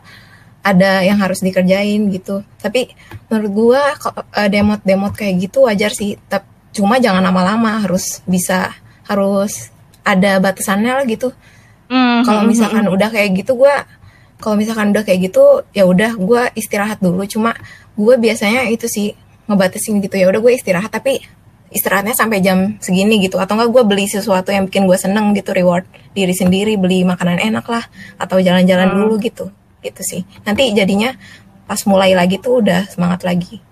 ada 0.60 1.02
yang 1.02 1.18
harus 1.18 1.40
dikerjain 1.42 2.08
gitu 2.14 2.46
tapi 2.62 2.92
menurut 3.28 3.52
gua 3.52 3.82
uh, 3.98 4.48
demot-demot 4.48 5.12
kayak 5.16 5.50
gitu 5.50 5.66
wajar 5.66 5.90
sih 5.90 6.16
tapi 6.30 6.46
cuma 6.70 7.02
jangan 7.02 7.22
lama-lama 7.26 7.82
harus 7.82 8.22
bisa 8.24 8.70
harus 9.10 9.74
ada 10.06 10.38
batasannya 10.38 10.92
lah 10.94 11.06
gitu 11.06 11.34
mm-hmm. 11.90 12.22
kalau 12.22 12.46
misalkan 12.46 12.86
mm-hmm. 12.86 12.96
udah 12.96 13.08
kayak 13.10 13.30
gitu 13.42 13.58
gua 13.58 13.82
kalau 14.40 14.56
misalkan 14.56 14.90
udah 14.96 15.04
kayak 15.04 15.30
gitu 15.30 15.62
ya 15.76 15.84
udah 15.84 16.16
gua 16.16 16.48
istirahat 16.56 16.98
dulu. 16.98 17.22
Cuma 17.28 17.54
gua 17.94 18.16
biasanya 18.16 18.66
itu 18.72 18.88
sih 18.88 19.12
ngebatasin 19.50 19.98
gitu. 20.02 20.14
Ya 20.14 20.30
udah 20.30 20.38
gue 20.38 20.52
istirahat 20.54 20.94
tapi 20.94 21.18
istirahatnya 21.74 22.14
sampai 22.14 22.38
jam 22.38 22.78
segini 22.78 23.18
gitu. 23.18 23.42
Atau 23.42 23.58
enggak 23.58 23.70
gue 23.74 23.82
beli 23.82 24.06
sesuatu 24.06 24.54
yang 24.54 24.70
bikin 24.70 24.86
gue 24.86 24.94
seneng 24.94 25.34
gitu 25.34 25.50
reward 25.50 25.82
diri 26.14 26.30
sendiri 26.30 26.78
beli 26.78 27.02
makanan 27.02 27.42
enak 27.42 27.66
lah 27.66 27.84
atau 28.14 28.38
jalan-jalan 28.38 28.94
hmm. 28.94 28.96
dulu 29.02 29.14
gitu. 29.18 29.50
Gitu 29.82 30.02
sih. 30.06 30.22
Nanti 30.46 30.70
jadinya 30.70 31.10
pas 31.66 31.82
mulai 31.86 32.14
lagi 32.14 32.38
tuh 32.38 32.62
udah 32.62 32.86
semangat 32.90 33.26
lagi 33.26 33.69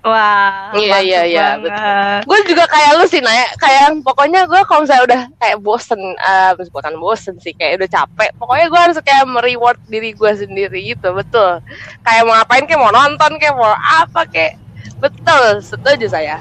Wah, 0.00 0.72
iya 0.80 0.98
iya 1.04 1.20
iya 1.28 1.46
betul. 1.60 2.24
Gue 2.24 2.38
juga 2.48 2.64
kayak 2.72 2.90
lu 2.96 3.04
sih 3.04 3.20
Naya, 3.20 3.52
kayak 3.60 4.00
pokoknya 4.00 4.48
gue 4.48 4.60
kalau 4.64 4.88
misalnya 4.88 5.04
udah 5.04 5.20
kayak 5.36 5.58
bosen, 5.60 6.00
uh, 6.16 6.56
bukan 6.72 6.96
bosen 6.96 7.36
sih, 7.36 7.52
kayak 7.52 7.84
udah 7.84 7.88
capek. 8.00 8.32
Pokoknya 8.40 8.66
gue 8.72 8.80
harus 8.80 8.96
kayak 9.04 9.28
mereward 9.28 9.76
diri 9.92 10.16
gue 10.16 10.32
sendiri 10.32 10.96
gitu, 10.96 11.12
betul. 11.12 11.60
Kayak 12.00 12.22
mau 12.24 12.32
ngapain, 12.32 12.64
kayak 12.64 12.80
mau 12.80 12.92
nonton, 12.96 13.36
kayak 13.36 13.52
mau 13.52 13.76
apa, 13.76 14.24
kayak 14.24 14.56
betul. 15.04 15.60
Setuju 15.60 16.08
saya 16.08 16.40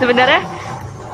sebenarnya 0.00 0.40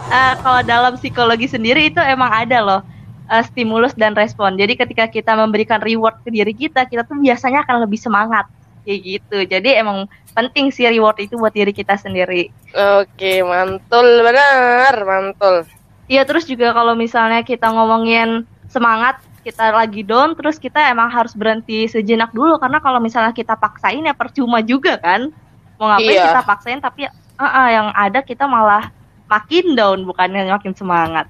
uh, 0.08 0.34
kalau 0.38 0.60
dalam 0.62 0.94
psikologi 0.94 1.50
sendiri 1.50 1.90
itu 1.90 1.98
emang 1.98 2.30
ada 2.30 2.58
loh 2.62 2.80
uh, 3.26 3.42
stimulus 3.42 3.92
dan 3.98 4.14
respon. 4.14 4.54
Jadi 4.54 4.78
ketika 4.78 5.10
kita 5.10 5.34
memberikan 5.34 5.82
reward 5.82 6.22
ke 6.22 6.30
diri 6.30 6.54
kita, 6.54 6.86
kita 6.86 7.02
tuh 7.02 7.18
biasanya 7.18 7.66
akan 7.66 7.82
lebih 7.82 7.98
semangat 7.98 8.46
kayak 8.86 9.00
gitu. 9.02 9.38
Jadi 9.50 9.74
emang 9.74 10.06
penting 10.36 10.68
sih 10.68 10.84
reward 10.84 11.16
itu 11.16 11.40
buat 11.40 11.56
diri 11.56 11.72
kita 11.72 11.96
sendiri. 11.96 12.52
Oke, 13.00 13.40
mantul 13.40 14.20
benar, 14.20 14.92
mantul. 15.08 15.64
Iya, 16.06 16.28
terus 16.28 16.44
juga 16.44 16.76
kalau 16.76 16.92
misalnya 16.92 17.40
kita 17.40 17.72
ngomongin 17.72 18.44
semangat, 18.68 19.18
kita 19.42 19.72
lagi 19.72 20.04
down, 20.04 20.36
terus 20.36 20.60
kita 20.60 20.92
emang 20.92 21.08
harus 21.08 21.32
berhenti 21.32 21.88
sejenak 21.88 22.30
dulu 22.36 22.60
karena 22.60 22.78
kalau 22.78 23.00
misalnya 23.00 23.32
kita 23.32 23.56
paksain 23.56 24.04
ya 24.04 24.12
percuma 24.12 24.60
juga 24.60 25.00
kan. 25.00 25.32
Mau 25.80 25.88
ngapain 25.88 26.14
iya. 26.14 26.30
kita 26.30 26.42
paksain 26.44 26.80
tapi 26.84 27.08
uh, 27.08 27.44
uh, 27.44 27.68
yang 27.72 27.88
ada 27.96 28.20
kita 28.20 28.44
malah 28.44 28.92
makin 29.26 29.74
down 29.74 30.04
bukannya 30.04 30.46
makin 30.52 30.76
semangat. 30.76 31.26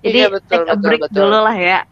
Jadi 0.00 0.18
iya, 0.24 0.28
betul, 0.32 0.64
take 0.64 0.68
a 0.72 0.76
break 0.80 1.02
betul. 1.04 1.28
dulu 1.28 1.38
lah 1.44 1.56
ya. 1.56 1.84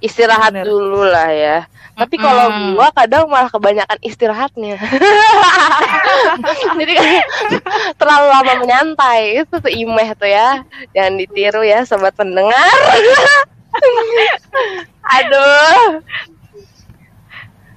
Istirahat 0.00 0.52
Bener. 0.52 0.68
dulu 0.68 1.08
lah 1.08 1.32
ya. 1.32 1.58
Tapi 1.96 2.20
kalau 2.20 2.52
mm. 2.52 2.76
gua 2.76 2.92
kadang 2.92 3.24
malah 3.32 3.48
kebanyakan 3.48 3.96
istirahatnya. 4.04 4.76
Jadi 6.78 6.94
terlalu 7.96 8.26
lama 8.28 8.52
menyantai 8.60 9.40
itu 9.40 9.54
tuh 9.56 9.72
imeh 9.72 10.12
tuh 10.20 10.28
ya. 10.28 10.60
Jangan 10.92 11.14
ditiru 11.16 11.64
ya 11.64 11.88
sobat 11.88 12.12
pendengar. 12.12 12.68
Aduh 15.16 16.04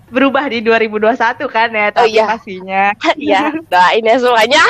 berubah 0.10 0.50
di 0.50 0.66
2021 0.66 1.46
kan 1.50 1.70
ya 1.70 1.88
tapi 1.94 2.06
oh, 2.06 2.08
iya. 2.10 2.26
pastinya. 2.26 2.84
Iya, 3.30 3.42
doain 3.70 4.04
ya 4.06 4.16
semuanya. 4.18 4.64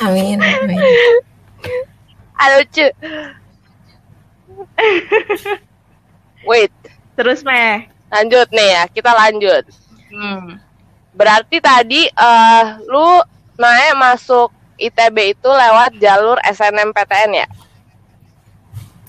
amin, 0.00 0.40
amin. 0.40 0.80
Halo, 2.40 2.58
cu. 2.72 2.86
Wait. 6.46 6.72
Terus, 7.16 7.44
Meh. 7.44 7.88
Lanjut 8.10 8.48
nih 8.50 8.68
ya, 8.74 8.82
kita 8.90 9.10
lanjut. 9.14 9.64
Hmm. 10.10 10.58
Berarti 11.14 11.62
tadi 11.62 12.10
uh, 12.14 12.82
lu 12.86 13.22
naik 13.60 13.94
masuk 13.98 14.50
ITB 14.80 15.38
itu 15.38 15.50
lewat 15.50 15.94
jalur 16.02 16.40
SNMPTN 16.42 17.30
ya? 17.44 17.46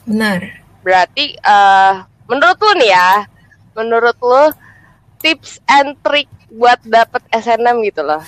Benar. 0.05 0.39
Berarti 0.85 1.33
uh, 1.41 2.05
menurut 2.29 2.57
lu 2.61 2.71
nih 2.77 2.91
ya, 2.93 3.09
menurut 3.73 4.17
lu 4.21 4.43
tips 5.21 5.57
and 5.65 5.97
trick 6.05 6.29
buat 6.51 6.77
dapet 6.83 7.23
SNM 7.31 7.79
gitu 7.88 8.03
loh 8.03 8.21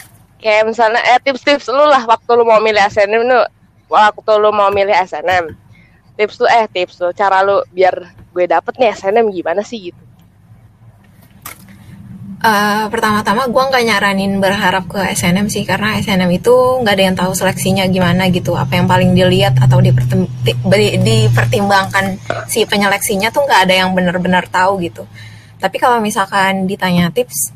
kayak 0.44 0.68
misalnya 0.68 1.00
eh 1.08 1.20
tips-tips 1.24 1.72
lu 1.72 1.88
lah 1.88 2.04
waktu 2.04 2.32
lu 2.36 2.44
mau 2.44 2.60
milih 2.60 2.84
SNM 2.92 3.24
lu 3.24 3.40
waktu 3.88 4.32
lu 4.44 4.52
mau 4.52 4.68
milih 4.68 4.92
SNM 5.08 5.56
tips 6.18 6.36
tuh 6.40 6.50
eh 6.50 6.66
tips 6.70 6.94
tuh 7.00 7.12
cara 7.14 7.42
lu 7.42 7.62
biar 7.72 7.96
gue 8.34 8.46
dapet 8.46 8.74
nih 8.78 8.94
SNM 8.94 9.28
gimana 9.32 9.62
sih 9.66 9.92
gitu 9.92 10.04
Uh, 12.44 12.92
pertama-tama 12.92 13.48
gue 13.48 13.64
nggak 13.72 13.84
nyaranin 13.88 14.44
berharap 14.44 14.84
ke 14.92 15.00
SNM 15.16 15.48
sih 15.48 15.64
karena 15.64 15.96
SNM 16.04 16.28
itu 16.28 16.52
nggak 16.84 16.92
ada 16.92 17.04
yang 17.08 17.16
tahu 17.16 17.32
seleksinya 17.32 17.88
gimana 17.88 18.28
gitu 18.36 18.52
apa 18.60 18.76
yang 18.76 18.84
paling 18.84 19.16
dilihat 19.16 19.56
atau 19.64 19.80
dipertim 19.80 20.28
dipertimbangkan 21.08 22.20
si 22.52 22.68
penyeleksinya 22.68 23.32
tuh 23.32 23.48
nggak 23.48 23.62
ada 23.64 23.74
yang 23.80 23.96
benar-benar 23.96 24.44
tahu 24.52 24.76
gitu 24.84 25.08
tapi 25.64 25.80
kalau 25.80 26.04
misalkan 26.04 26.68
ditanya 26.68 27.08
tips, 27.08 27.56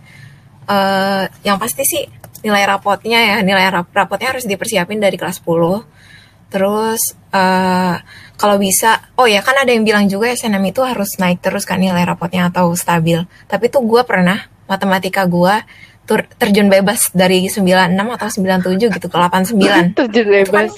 uh, 0.72 1.28
yang 1.44 1.60
pasti 1.60 1.84
sih 1.84 2.08
nilai 2.40 2.64
rapotnya 2.64 3.20
ya, 3.20 3.38
nilai 3.44 3.68
rap 3.68 3.92
rapotnya 3.92 4.32
harus 4.32 4.48
dipersiapin 4.48 5.04
dari 5.04 5.20
kelas 5.20 5.44
10. 5.44 6.48
Terus 6.48 7.02
uh, 7.36 8.00
kalau 8.38 8.62
bisa, 8.62 9.02
oh 9.18 9.26
ya 9.26 9.42
kan 9.42 9.58
ada 9.58 9.74
yang 9.74 9.82
bilang 9.82 10.06
juga 10.06 10.30
SNM 10.30 10.62
itu 10.70 10.86
harus 10.86 11.18
naik 11.18 11.42
terus 11.42 11.66
kan 11.66 11.82
nilai 11.82 12.06
rapotnya 12.06 12.54
atau 12.54 12.70
stabil. 12.78 13.26
Tapi 13.50 13.66
tuh 13.74 13.82
gue 13.82 14.06
pernah 14.06 14.46
matematika 14.70 15.26
gue 15.26 15.66
tur 16.08 16.24
terjun 16.38 16.70
bebas 16.70 17.12
dari 17.12 17.50
96 17.50 17.98
atau 17.98 18.28
97 18.30 18.94
gitu 18.94 19.08
ke 19.10 19.18
89. 19.18 19.58
terjun 19.98 20.28
bebas. 20.30 20.72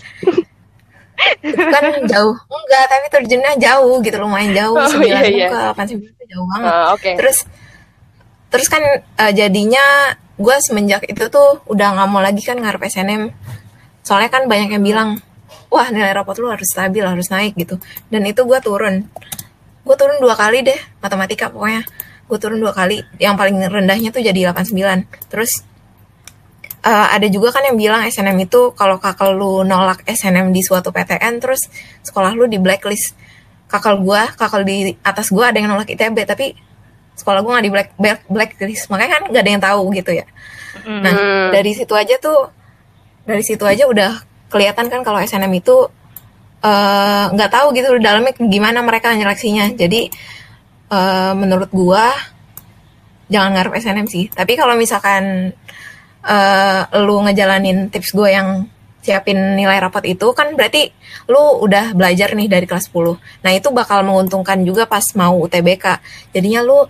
itu 1.44 1.52
kan 1.52 1.84
jauh 2.08 2.32
enggak 2.48 2.86
tapi 2.88 3.06
terjunnya 3.12 3.52
jauh 3.60 4.00
gitu 4.00 4.24
lumayan 4.24 4.56
jauh 4.56 4.80
oh, 4.80 4.88
9 4.88 5.04
iya, 5.04 5.20
iya. 5.28 5.48
ke 5.52 5.60
89 5.76 6.00
itu 6.00 6.24
jauh 6.32 6.48
banget 6.48 6.72
uh, 6.72 6.86
okay. 6.96 7.14
terus 7.20 7.44
terus 8.48 8.68
kan 8.72 9.04
uh, 9.20 9.32
jadinya 9.36 10.16
gue 10.40 10.56
semenjak 10.64 11.04
itu 11.12 11.28
tuh 11.28 11.60
udah 11.68 12.00
nggak 12.00 12.08
mau 12.08 12.24
lagi 12.24 12.40
kan 12.40 12.56
ngarep 12.56 12.88
SNM 12.88 13.36
soalnya 14.00 14.32
kan 14.32 14.48
banyak 14.48 14.80
yang 14.80 14.84
bilang 14.84 15.10
wah 15.70 15.88
nilai 15.94 16.12
rapot 16.12 16.36
lu 16.42 16.50
harus 16.50 16.66
stabil 16.66 17.06
harus 17.06 17.30
naik 17.30 17.54
gitu. 17.56 17.78
Dan 18.10 18.26
itu 18.26 18.42
gue 18.44 18.60
turun. 18.60 19.06
Gue 19.86 19.96
turun 19.96 20.18
dua 20.18 20.36
kali 20.36 20.66
deh 20.66 20.80
matematika 21.00 21.54
pokoknya. 21.54 21.86
Gue 22.26 22.38
turun 22.42 22.60
dua 22.60 22.74
kali. 22.74 23.06
Yang 23.22 23.36
paling 23.38 23.58
rendahnya 23.70 24.10
tuh 24.10 24.22
jadi 24.26 24.52
89 24.52 25.30
terus 25.30 25.64
uh, 26.84 27.08
ada 27.14 27.28
juga 27.30 27.54
kan 27.54 27.64
yang 27.70 27.78
bilang 27.78 28.02
SNM 28.06 28.50
itu 28.50 28.74
kalau 28.74 28.98
kakak 28.98 29.30
lu 29.34 29.62
nolak 29.62 30.04
SNM 30.10 30.50
di 30.50 30.62
suatu 30.66 30.90
PTN 30.90 31.38
terus 31.38 31.70
sekolah 32.02 32.34
lu 32.34 32.50
di 32.50 32.58
blacklist. 32.58 33.16
Kakak 33.70 34.02
gua 34.02 34.26
kakak 34.34 34.66
di 34.66 34.98
atas 35.06 35.30
gua 35.30 35.54
ada 35.54 35.62
yang 35.62 35.70
nolak 35.70 35.94
ITB 35.94 36.26
tapi 36.26 36.58
sekolah 37.14 37.46
gua 37.46 37.62
nggak 37.62 37.66
di 37.70 37.72
black, 37.72 37.90
black 37.96 38.20
blacklist. 38.26 38.90
Makanya 38.90 39.22
kan 39.22 39.24
nggak 39.30 39.44
ada 39.46 39.52
yang 39.54 39.64
tahu 39.64 39.82
gitu 39.94 40.12
ya. 40.18 40.26
Nah 40.90 41.14
dari 41.54 41.72
situ 41.78 41.94
aja 41.94 42.18
tuh 42.18 42.50
dari 43.30 43.46
situ 43.46 43.62
aja 43.62 43.86
udah 43.86 44.29
kelihatan 44.50 44.90
kan 44.90 45.02
kalau 45.06 45.22
SNM 45.22 45.54
itu 45.56 45.88
eh, 46.66 47.26
nggak 47.32 47.50
uh, 47.50 47.54
tahu 47.54 47.68
gitu 47.78 47.96
dalamnya 48.02 48.34
gimana 48.36 48.84
mereka 48.84 49.14
nyeleksinya 49.16 49.72
jadi 49.78 50.10
uh, 50.92 51.34
menurut 51.38 51.70
gua 51.72 52.12
jangan 53.30 53.56
ngarep 53.56 53.78
SNM 53.78 54.08
sih 54.10 54.26
tapi 54.34 54.58
kalau 54.58 54.74
misalkan 54.76 55.54
uh, 56.26 56.82
lu 57.06 57.24
ngejalanin 57.24 57.88
tips 57.88 58.12
gue 58.12 58.30
yang 58.34 58.68
siapin 59.00 59.56
nilai 59.56 59.80
rapot 59.80 60.04
itu 60.04 60.28
kan 60.36 60.54
berarti 60.60 60.92
lu 61.32 61.64
udah 61.64 61.96
belajar 61.96 62.36
nih 62.36 62.52
dari 62.52 62.66
kelas 62.68 62.92
10. 62.92 63.16
Nah, 63.48 63.52
itu 63.56 63.72
bakal 63.72 64.04
menguntungkan 64.04 64.60
juga 64.68 64.86
pas 64.86 65.04
mau 65.16 65.40
UTBK. 65.40 65.86
Jadinya 66.36 66.60
lu 66.62 66.84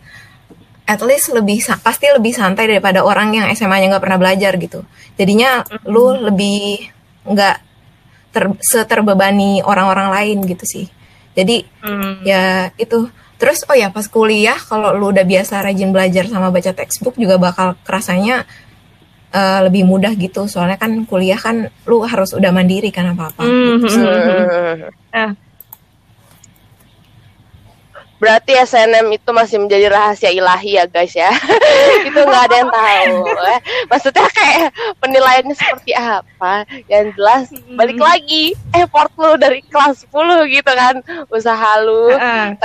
at 0.89 1.01
least 1.05 1.29
lebih 1.29 1.61
pasti 1.85 2.09
lebih 2.09 2.33
santai 2.33 2.65
daripada 2.65 3.05
orang 3.05 3.29
yang 3.37 3.45
SMA-nya 3.53 3.93
nggak 3.93 4.03
pernah 4.03 4.19
belajar 4.19 4.57
gitu. 4.57 4.81
Jadinya 5.21 5.61
lu 5.85 6.17
lebih 6.17 6.89
nggak 7.25 7.57
ter, 8.31 8.43
seterbebani 8.61 9.63
orang-orang 9.65 10.13
lain 10.13 10.37
gitu 10.45 10.65
sih. 10.65 10.85
Jadi 11.33 11.65
mm. 11.83 12.13
ya 12.27 12.69
itu. 12.75 13.09
Terus 13.39 13.63
oh 13.71 13.77
ya 13.77 13.87
pas 13.87 14.03
kuliah 14.03 14.59
kalau 14.59 14.91
lu 14.91 15.15
udah 15.15 15.23
biasa 15.23 15.63
rajin 15.63 15.95
belajar 15.95 16.27
sama 16.27 16.51
baca 16.51 16.75
textbook 16.75 17.15
juga 17.15 17.39
bakal 17.39 17.79
kerasanya 17.87 18.43
uh, 19.33 19.59
lebih 19.63 19.87
mudah 19.87 20.11
gitu 20.19 20.43
soalnya 20.49 20.75
kan 20.75 21.07
kuliah 21.07 21.39
kan 21.39 21.71
lu 21.87 22.03
harus 22.03 22.35
udah 22.35 22.51
mandiri 22.51 22.91
kan 22.91 23.15
apa 23.15 23.31
apa 23.31 23.43
mm 23.47 23.75
-hmm. 23.79 24.75
uh. 25.15 25.31
Berarti 28.19 28.51
SNM 28.51 29.15
itu 29.15 29.29
masih 29.31 29.57
menjadi 29.63 29.87
rahasia 29.87 30.29
ilahi 30.29 30.75
ya 30.75 30.85
guys 30.85 31.15
ya. 31.15 31.31
Itu 32.07 32.19
nggak 32.19 32.43
ada 32.51 32.55
yang 32.59 32.69
tahu 32.69 33.15
eh. 33.47 33.59
maksudnya 33.87 34.27
kayak 34.29 34.75
penilaiannya 34.99 35.55
seperti 35.55 35.91
apa? 35.95 36.67
Yang 36.91 37.05
jelas 37.15 37.43
balik 37.73 37.95
lagi 37.95 38.53
effort 38.75 39.07
lu 39.15 39.39
dari 39.39 39.63
kelas 39.65 40.03
10 40.11 40.51
gitu 40.51 40.71
kan 40.71 40.95
usaha 41.31 41.79
lu 41.79 42.11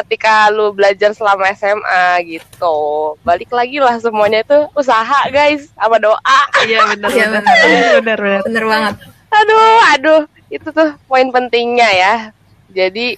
ketika 0.02 0.50
lu 0.50 0.74
belajar 0.74 1.14
selama 1.14 1.46
SMA 1.54 2.04
gitu. 2.26 3.14
Balik 3.22 3.54
lagi 3.54 3.78
lah 3.78 3.96
semuanya 4.02 4.42
itu 4.42 4.58
usaha 4.74 5.30
guys 5.30 5.70
sama 5.78 6.02
doa. 6.02 6.40
Iya 6.66 6.82
benar 6.98 7.08
Iya, 7.14 7.26
benar. 7.30 7.42
benar. 7.42 7.56
benar 8.02 8.18
benar. 8.18 8.40
bener 8.42 8.64
banget. 8.66 8.94
Aduh 9.30 9.78
aduh 9.94 10.22
itu 10.50 10.68
tuh 10.70 10.98
poin 11.06 11.30
pentingnya 11.30 11.88
ya. 11.94 12.14
Jadi 12.74 13.14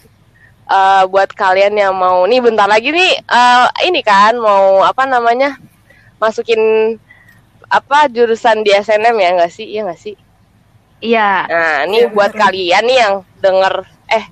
eh, 0.70 1.04
buat 1.08 1.30
kalian 1.34 1.74
yang 1.76 1.94
mau 1.96 2.24
nih 2.26 2.40
bentar 2.42 2.68
lagi 2.68 2.90
nih 2.92 3.12
eh, 3.22 3.66
ini 3.88 4.00
kan 4.02 4.34
mau 4.38 4.82
apa 4.82 5.04
namanya 5.06 5.56
masukin 6.20 6.60
apa 7.68 8.06
jurusan 8.10 8.62
di 8.62 8.70
SNM 8.72 9.16
ya 9.18 9.30
nggak 9.36 9.52
sih? 9.52 9.66
Iya 9.66 9.80
nggak 9.86 10.00
sih? 10.00 10.14
Iya. 11.02 11.30
nah 11.50 11.76
ini 11.86 12.08
Iya, 12.08 12.10
buat 12.10 12.32
bener. 12.32 12.40
kalian 12.42 12.82
nih 12.88 12.98
yang 13.04 13.14
denger 13.38 13.74
eh 14.08 14.24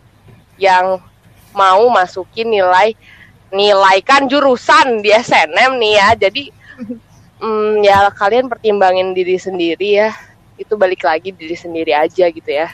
yang 0.59 0.87
mau 1.55 1.85
masukin 1.91 2.51
nilai 2.51 2.95
nilaikan 3.55 4.27
jurusan 4.27 5.03
di 5.05 5.11
SNM 5.15 5.79
nih 5.79 5.93
ya 6.01 6.09
jadi 6.19 6.43
mm, 7.43 7.85
ya 7.85 8.11
kalian 8.11 8.47
pertimbangin 8.51 9.15
diri 9.15 9.37
sendiri 9.39 9.89
ya. 10.03 10.11
Itu 10.59 10.79
balik 10.79 11.03
lagi 11.03 11.35
diri 11.35 11.55
sendiri 11.59 11.93
aja 11.95 12.27
gitu 12.31 12.51
ya. 12.51 12.71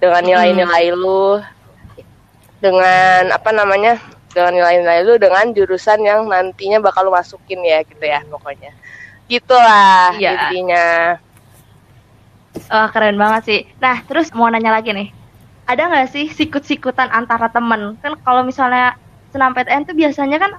Dengan 0.00 0.22
nilai-nilai 0.24 0.90
lu 0.92 1.38
dengan 2.60 3.32
apa 3.32 3.50
namanya 3.50 3.96
dengan 4.30 4.52
nilai-nilai 4.54 5.02
lu 5.02 5.16
dengan 5.16 5.50
jurusan 5.50 6.04
yang 6.04 6.28
nantinya 6.28 6.78
bakal 6.78 7.08
lu 7.08 7.12
masukin 7.12 7.58
ya 7.64 7.82
gitu 7.82 8.04
ya 8.04 8.22
pokoknya 8.28 8.70
gitulah 9.26 10.14
Iya. 10.14 10.30
intinya 10.52 10.86
Wah 12.70 12.90
keren 12.90 13.14
banget 13.14 13.42
sih. 13.46 13.60
Nah 13.78 14.02
terus 14.06 14.30
mau 14.34 14.50
nanya 14.50 14.74
lagi 14.74 14.90
nih, 14.90 15.10
ada 15.66 15.86
nggak 15.86 16.10
sih 16.10 16.26
sikut-sikutan 16.30 17.06
antara 17.10 17.46
temen? 17.46 17.94
Kan 18.02 18.18
kalau 18.26 18.42
misalnya 18.42 18.98
senam 19.30 19.54
PTN 19.54 19.86
tuh 19.86 19.94
biasanya 19.94 20.38
kan 20.38 20.52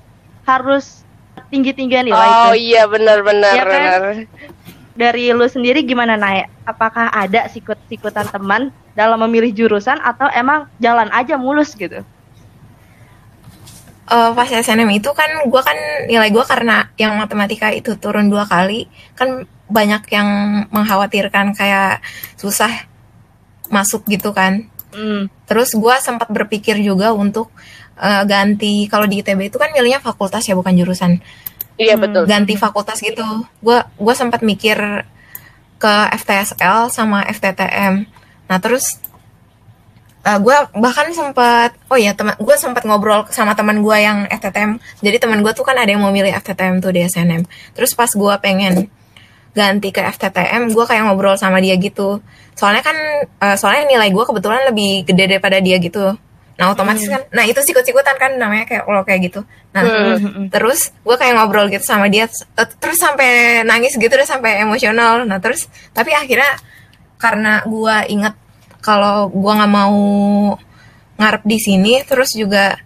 harus 0.48 1.04
tinggi-tinggian 1.52 2.08
nilai 2.08 2.28
oh 2.48 2.56
iya 2.56 2.88
benar-benar 2.88 3.56
Iya 3.56 3.64
kan? 3.64 3.72
benar 3.72 4.02
Dari 4.92 5.32
lu 5.32 5.48
sendiri 5.48 5.88
gimana 5.88 6.20
Naya? 6.20 6.52
Apakah 6.68 7.08
ada 7.12 7.48
sikut-sikutan 7.48 8.28
teman 8.28 8.76
dalam 8.92 9.24
memilih 9.24 9.56
jurusan 9.56 10.00
atau 10.04 10.28
emang 10.36 10.68
jalan 10.84 11.08
aja 11.16 11.40
mulus 11.40 11.72
gitu? 11.76 12.04
Eh, 14.12 14.32
pas 14.36 14.44
SNM 14.44 14.92
itu 14.92 15.08
kan 15.16 15.48
gue 15.48 15.62
kan 15.64 15.78
nilai 16.12 16.28
gue 16.36 16.44
karena 16.44 16.92
yang 17.00 17.16
matematika 17.16 17.72
itu 17.72 17.96
turun 17.96 18.28
dua 18.28 18.44
kali 18.44 18.92
kan 19.16 19.48
banyak 19.72 20.04
yang 20.12 20.28
mengkhawatirkan 20.68 21.56
kayak 21.56 22.04
susah 22.36 22.92
masuk 23.72 24.04
gitu 24.12 24.36
kan 24.36 24.68
Hmm. 24.92 25.32
terus 25.48 25.72
gue 25.72 25.96
sempat 26.04 26.28
berpikir 26.28 26.76
juga 26.84 27.16
untuk 27.16 27.48
eh, 27.96 28.24
ganti 28.28 28.92
kalau 28.92 29.08
di 29.08 29.24
ITB 29.24 29.48
itu 29.48 29.56
kan 29.56 29.72
milihnya 29.72 30.04
fakultas 30.04 30.44
ya 30.44 30.52
bukan 30.52 30.76
jurusan 30.76 31.24
iya 31.82 31.96
Hmm. 31.98 32.04
betul. 32.06 32.24
ganti 32.30 32.54
fakultas 32.56 33.02
gitu. 33.02 33.26
Gue 33.60 33.82
gua 33.98 34.14
sempat 34.14 34.46
mikir 34.46 34.78
ke 35.82 35.94
FTSL 36.14 36.94
sama 36.94 37.26
FTTM 37.26 38.06
nah 38.46 38.62
terus 38.62 39.02
gue 40.22 40.58
bahkan 40.78 41.10
sempat 41.10 41.74
oh 41.90 41.98
ya 41.98 42.14
teman 42.14 42.38
gue 42.38 42.54
sempat 42.54 42.86
ngobrol 42.86 43.26
sama 43.34 43.58
teman 43.58 43.82
gue 43.82 43.98
yang 43.98 44.30
FTTM 44.30 44.78
jadi 45.02 45.18
teman 45.18 45.42
gue 45.42 45.50
tuh 45.58 45.66
kan 45.66 45.74
ada 45.74 45.90
yang 45.90 45.98
mau 46.06 46.14
milih 46.14 46.30
FTTM 46.38 46.78
tuh 46.78 46.94
di 46.94 47.02
SNM 47.02 47.42
terus 47.74 47.98
pas 47.98 48.14
gue 48.14 48.34
pengen 48.38 48.86
ganti 49.58 49.90
ke 49.90 50.06
FTTM 50.06 50.70
gue 50.72 50.86
kayak 50.86 51.10
ngobrol 51.10 51.36
sama 51.36 51.60
dia 51.60 51.76
gitu. 51.76 52.24
Soalnya 52.56 52.84
kan 52.86 52.96
eh, 53.28 53.56
soalnya 53.60 53.84
nilai 53.90 54.08
gue 54.14 54.24
kebetulan 54.24 54.64
lebih 54.70 55.04
gede 55.04 55.24
daripada 55.28 55.58
dia 55.60 55.76
gitu 55.76 56.16
nah 56.62 56.70
otomatis 56.70 57.10
kan 57.10 57.26
nah 57.34 57.42
itu 57.42 57.58
sikut-sikutan 57.58 58.22
kan 58.22 58.38
namanya 58.38 58.70
kayak 58.70 58.86
kalau 58.86 59.02
kayak 59.02 59.34
gitu. 59.34 59.42
Nah 59.74 59.82
Hmm. 59.82 60.46
terus 60.54 60.94
gue 61.02 61.16
kayak 61.18 61.34
ngobrol 61.42 61.66
gitu 61.74 61.82
sama 61.82 62.06
dia 62.06 62.30
eh, 62.30 62.68
terus 62.78 63.02
sampai 63.02 63.66
nangis 63.66 63.98
gitu 63.98 64.14
deh 64.14 64.30
sampai 64.30 64.62
emosional. 64.62 65.26
Nah 65.26 65.42
terus 65.42 65.66
tapi 65.90 66.14
akhirnya 66.14 66.54
karena 67.18 67.66
gue 67.66 67.96
inget 68.14 68.38
kalau 68.86 69.26
gue 69.34 69.54
nggak 69.58 69.74
mau 69.74 69.98
ngarep 71.18 71.44
di 71.50 71.58
sini 71.58 71.94
terus 72.06 72.38
juga 72.38 72.78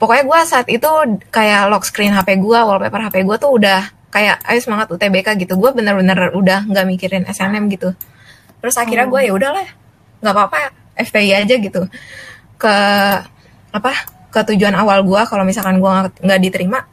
pokoknya 0.00 0.24
gue 0.24 0.38
saat 0.48 0.66
itu 0.72 0.88
kayak 1.28 1.68
lock 1.68 1.84
screen 1.84 2.16
HP 2.16 2.40
gue 2.40 2.56
wallpaper 2.56 3.04
HP 3.12 3.28
gue 3.28 3.36
tuh 3.36 3.52
udah 3.52 3.84
kayak 4.08 4.40
ayo 4.48 4.60
semangat 4.64 4.88
UTBK 4.88 5.36
gitu. 5.44 5.60
Gue 5.60 5.76
bener-bener 5.76 6.32
udah 6.32 6.64
nggak 6.64 6.86
mikirin 6.88 7.28
SNM 7.28 7.68
gitu. 7.68 7.92
Terus 8.64 8.80
akhirnya 8.80 9.04
gue 9.12 9.20
ya 9.28 9.32
udahlah 9.36 9.68
nggak 10.24 10.32
apa-apa 10.32 10.58
FPI 10.98 11.30
aja 11.46 11.54
gitu 11.62 11.86
ke 12.58 12.76
apa 13.70 13.92
ke 14.28 14.40
tujuan 14.52 14.74
awal 14.74 15.00
gue 15.02 15.20
kalau 15.24 15.42
misalkan 15.42 15.78
gue 15.78 15.90
nggak- 16.20 16.42
diterima 16.42 16.84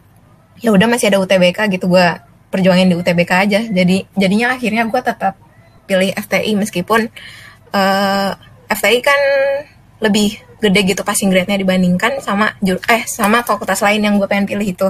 ya 0.55 0.71
udah 0.71 0.87
masih 0.87 1.09
ada 1.09 1.19
UTBK 1.19 1.67
gitu 1.69 1.89
gue 1.89 2.05
perjuangin 2.47 2.87
di 2.87 2.95
UTBK 2.95 3.31
aja. 3.43 3.59
Jadi 3.61 4.07
jadinya 4.15 4.55
akhirnya 4.55 4.85
gue 4.85 5.01
tetap 5.01 5.35
pilih 5.83 6.15
FTI 6.15 6.55
meskipun 6.55 7.11
eh, 7.71 8.31
FTI 8.69 8.99
kan 9.01 9.19
lebih 9.99 10.31
gede 10.55 10.81
gitu 10.87 11.01
passing 11.03 11.27
grade-nya 11.27 11.59
dibandingkan 11.59 12.17
sama 12.19 12.55
jur 12.57 12.79
eh 12.87 13.03
sama 13.05 13.43
fakultas 13.43 13.83
lain 13.83 14.01
yang 14.01 14.15
gue 14.15 14.25
pengen 14.25 14.47
pilih 14.47 14.65
itu. 14.65 14.87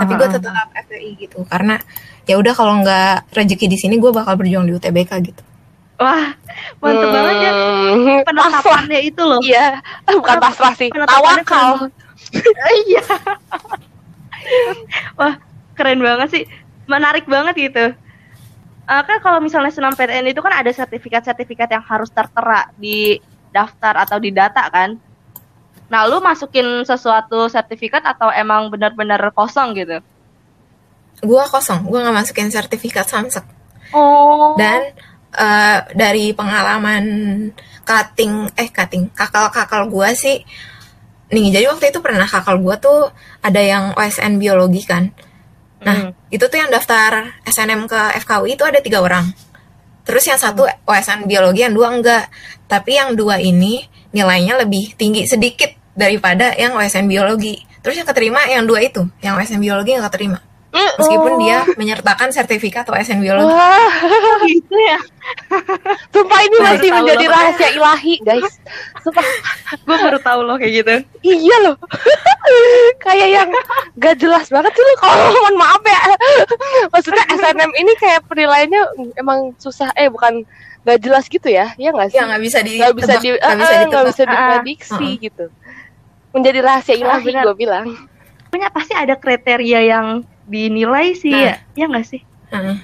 Tapi 0.00 0.12
gue 0.16 0.28
tetap 0.32 0.50
FTI 0.80 1.10
gitu 1.18 1.44
karena 1.44 1.76
ya 2.24 2.34
udah 2.36 2.54
kalau 2.54 2.80
nggak 2.80 3.30
rezeki 3.30 3.66
di 3.66 3.76
sini 3.76 3.94
gue 3.96 4.10
bakal 4.10 4.34
berjuang 4.34 4.64
di 4.64 4.72
UTBK 4.72 5.12
gitu 5.22 5.42
Wah 6.00 6.32
mantep 6.80 7.08
banget 7.08 7.36
ya 7.38 7.52
Hmm, 7.52 8.24
pasrah. 8.24 8.24
penetapannya 8.24 8.98
itu 9.02 9.20
loh. 9.20 9.40
Iya, 9.40 9.66
bukan 10.06 10.36
pasrah 10.38 10.72
sih, 10.72 10.88
tawakal. 10.88 11.44
keren. 11.44 11.92
Iya. 12.86 13.04
Wah, 15.14 15.34
keren 15.74 16.00
banget 16.00 16.28
sih. 16.30 16.44
Menarik 16.86 17.24
banget 17.24 17.54
gitu. 17.60 17.84
Eh, 18.82 19.02
kan 19.02 19.18
kalau 19.20 19.38
misalnya 19.38 19.70
senam 19.70 19.92
PTN 19.92 20.26
itu 20.26 20.40
kan 20.40 20.50
ada 20.52 20.68
sertifikat-sertifikat 20.68 21.68
yang 21.70 21.82
harus 21.82 22.08
tertera 22.08 22.72
di 22.74 23.20
daftar 23.50 24.00
atau 24.00 24.16
di 24.16 24.30
data 24.30 24.66
kan. 24.66 24.96
Nah, 25.86 26.06
lu 26.06 26.18
masukin 26.18 26.64
sesuatu 26.82 27.46
sertifikat 27.46 28.02
atau 28.04 28.30
emang 28.30 28.68
benar-benar 28.68 29.20
kosong 29.30 29.74
gitu? 29.74 30.00
gue 31.20 31.44
kosong 31.46 31.84
gue 31.84 32.00
nggak 32.00 32.16
masukin 32.16 32.48
sertifikat 32.48 33.04
samsek 33.04 33.44
Oh. 33.92 34.56
dan 34.56 34.88
eh, 35.34 35.78
dari 35.94 36.34
pengalaman 36.34 37.04
cutting 37.86 38.50
eh 38.54 38.68
cutting 38.70 39.10
kakal 39.14 39.50
kakal 39.50 39.86
gue 39.90 40.08
sih. 40.14 40.38
Nih 41.30 41.54
jadi 41.54 41.70
waktu 41.70 41.94
itu 41.94 42.02
pernah 42.02 42.26
kakal 42.26 42.58
gue 42.58 42.74
tuh 42.82 43.10
ada 43.42 43.60
yang 43.62 43.94
OSN 43.94 44.38
biologi 44.42 44.82
kan. 44.82 45.14
Nah 45.80 46.10
Hmm. 46.10 46.12
itu 46.28 46.44
tuh 46.44 46.58
yang 46.60 46.68
daftar 46.68 47.40
SNM 47.46 47.88
ke 47.88 48.00
FKUI 48.26 48.58
itu 48.58 48.64
ada 48.66 48.78
tiga 48.82 49.00
orang. 49.00 49.30
Terus 50.04 50.26
yang 50.26 50.40
satu 50.40 50.66
OSN 50.86 51.24
biologi 51.30 51.62
yang 51.62 51.74
dua 51.74 51.94
enggak. 51.94 52.26
Tapi 52.66 52.98
yang 52.98 53.14
dua 53.14 53.38
ini 53.38 53.86
nilainya 54.10 54.58
lebih 54.58 54.98
tinggi 54.98 55.24
sedikit 55.26 55.70
daripada 55.94 56.52
yang 56.58 56.74
OSN 56.74 57.06
biologi. 57.06 57.62
Terus 57.80 57.96
yang 58.02 58.08
keterima 58.10 58.42
yang 58.50 58.66
dua 58.66 58.82
itu. 58.82 59.06
Yang 59.22 59.34
OSN 59.40 59.60
biologi 59.62 59.94
nggak 59.94 60.10
keterima 60.10 60.49
meskipun 60.70 61.32
dia 61.38 61.58
menyertakan 61.74 62.30
sertifikat 62.30 62.86
OSN 62.86 63.18
biologi 63.18 63.50
Wah, 63.50 63.90
gitu 64.48 64.76
ya. 64.76 64.98
sumpah 66.08 66.40
ini 66.40 66.56
Baru 66.56 66.66
masih 66.72 66.90
menjadi 66.92 67.24
loh. 67.24 67.32
rahasia 67.32 67.68
ilahi, 67.72 68.14
guys. 68.20 68.50
Sumpah, 69.00 69.24
Gue 69.80 69.96
baru 69.98 70.18
tahu 70.18 70.40
loh 70.42 70.56
kayak 70.56 70.72
gitu. 70.76 70.94
iya 71.22 71.56
loh. 71.62 71.76
kayak 73.04 73.28
yang 73.30 73.50
gak 73.96 74.16
jelas 74.16 74.46
banget 74.48 74.72
sih 74.72 74.82
lu 74.82 74.94
kalau 74.96 75.14
mohon 75.34 75.54
maaf 75.56 75.82
ya. 75.82 76.00
Maksudnya 76.88 77.24
SNM 77.30 77.70
ini 77.74 77.92
kayak 77.96 78.20
penilaiannya 78.26 78.82
emang 79.16 79.52
susah 79.56 79.90
eh 79.94 80.06
bukan 80.06 80.42
gak 80.82 80.98
jelas 81.00 81.26
gitu 81.26 81.46
ya. 81.46 81.74
Iya 81.76 81.90
gak 81.92 82.08
sih? 82.10 82.18
ya 82.18 82.24
nggak 82.26 82.42
bisa 82.42 82.58
di 82.60 82.72
Nggak 82.78 82.94
bisa 82.96 83.12
di 83.18 83.28
nggak 83.34 83.56
bisa 83.58 83.66
eh, 83.66 83.74
eh, 83.74 83.78
ditebak. 83.78 83.90
nggak 83.90 84.04
bisa 84.06 84.22
Ah, 84.22 84.26
ah. 84.26 84.32
diprediksi 84.32 85.08
gitu. 85.20 85.44
Menjadi 86.30 86.58
rahasia 86.60 86.94
ilahi 86.94 87.26
gue 87.28 87.56
bilang. 87.56 87.86
Punya 88.48 88.66
pasti 88.70 88.94
ada 88.94 89.14
kriteria 89.14 89.80
yang 89.84 90.06
dinilai 90.50 91.14
sih 91.14 91.30
Nah. 91.30 91.54
ya. 91.54 91.54
Ya 91.78 91.84
nggak 91.86 92.06
sih? 92.10 92.20
Heeh. 92.50 92.76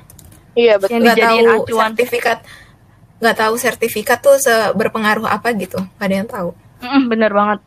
Iya 0.56 0.74
betul. 0.78 0.94
Yang 0.94 1.02
nggak 1.02 1.16
dijadiin 1.18 1.44
tahu 1.44 1.60
acuan. 1.66 1.90
sertifikat 1.92 2.38
nggak 3.16 3.36
tahu 3.36 3.54
sertifikat 3.56 4.18
tuh 4.20 4.36
berpengaruh 4.76 5.24
apa 5.24 5.48
gitu 5.56 5.80
ada 5.96 6.14
yang 6.14 6.28
tahu 6.28 6.52
Mm, 6.76 7.08
bener 7.08 7.32
banget. 7.32 7.60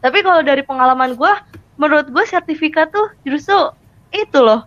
Tapi 0.00 0.18
kalau 0.24 0.42
dari 0.42 0.66
pengalaman 0.66 1.14
gue, 1.14 1.32
menurut 1.78 2.10
gue 2.10 2.24
sertifikat 2.26 2.90
tuh 2.90 3.06
justru 3.22 3.54
itu 4.10 4.38
loh 4.42 4.66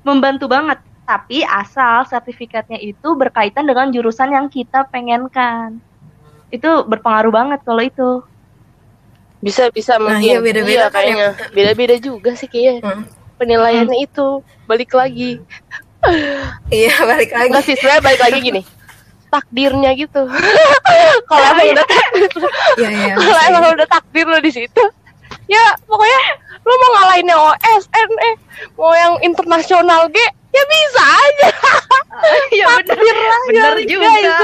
membantu 0.00 0.48
banget. 0.48 0.80
Tapi 1.04 1.44
asal 1.44 2.08
sertifikatnya 2.08 2.80
itu 2.80 3.12
berkaitan 3.18 3.68
dengan 3.68 3.92
jurusan 3.92 4.32
yang 4.32 4.46
kita 4.48 4.88
pengenkan. 4.88 5.76
Itu 6.48 6.88
berpengaruh 6.88 7.32
banget 7.34 7.60
kalau 7.66 7.82
itu. 7.84 8.10
Bisa 9.42 9.68
bisa 9.68 9.98
Nah, 9.98 10.16
mungkin. 10.16 10.22
iya, 10.24 10.38
beda-beda 10.38 10.86
kan 10.86 11.02
kayaknya. 11.02 11.28
Beda-beda 11.50 11.94
juga 11.98 12.30
sih 12.32 12.46
kayaknya 12.46 12.80
Hmm. 12.80 13.02
penilaiannya 13.36 13.98
itu 14.00 14.26
balik 14.64 14.94
lagi. 14.94 15.42
Iya 16.68 16.94
balik 17.00 17.30
lagi. 17.30 17.46
enggak 17.46 17.62
sih 17.62 17.74
sebenarnya 17.74 18.02
balik 18.02 18.20
lagi 18.20 18.38
gini. 18.40 18.62
Takdirnya 19.28 19.90
gitu. 19.94 20.22
Kalau 21.28 21.44
emang 21.48 21.68
udah 21.72 21.86
takdir. 21.86 22.30
Iya 22.76 22.90
iya. 22.90 23.14
kalau 23.20 23.40
emang 23.46 23.64
udah 23.72 23.88
takdir 23.88 24.26
lo 24.26 24.38
di 24.38 24.50
situ. 24.50 24.82
Ya 25.46 25.62
pokoknya 25.84 26.20
lo 26.58 26.72
mau 26.72 26.90
ngalahin 26.92 27.26
yang 27.26 27.40
OSN 27.40 28.10
eh 28.20 28.34
mau 28.74 28.92
yang 28.92 29.14
internasional 29.20 30.06
ge 30.08 30.26
ya 30.52 30.62
bisa 30.62 31.02
aja 31.02 31.48
Iya 32.50 32.66
bener, 32.78 33.16
bener 33.48 33.72
ya, 33.74 33.84
juga. 33.88 34.06
guys. 34.06 34.36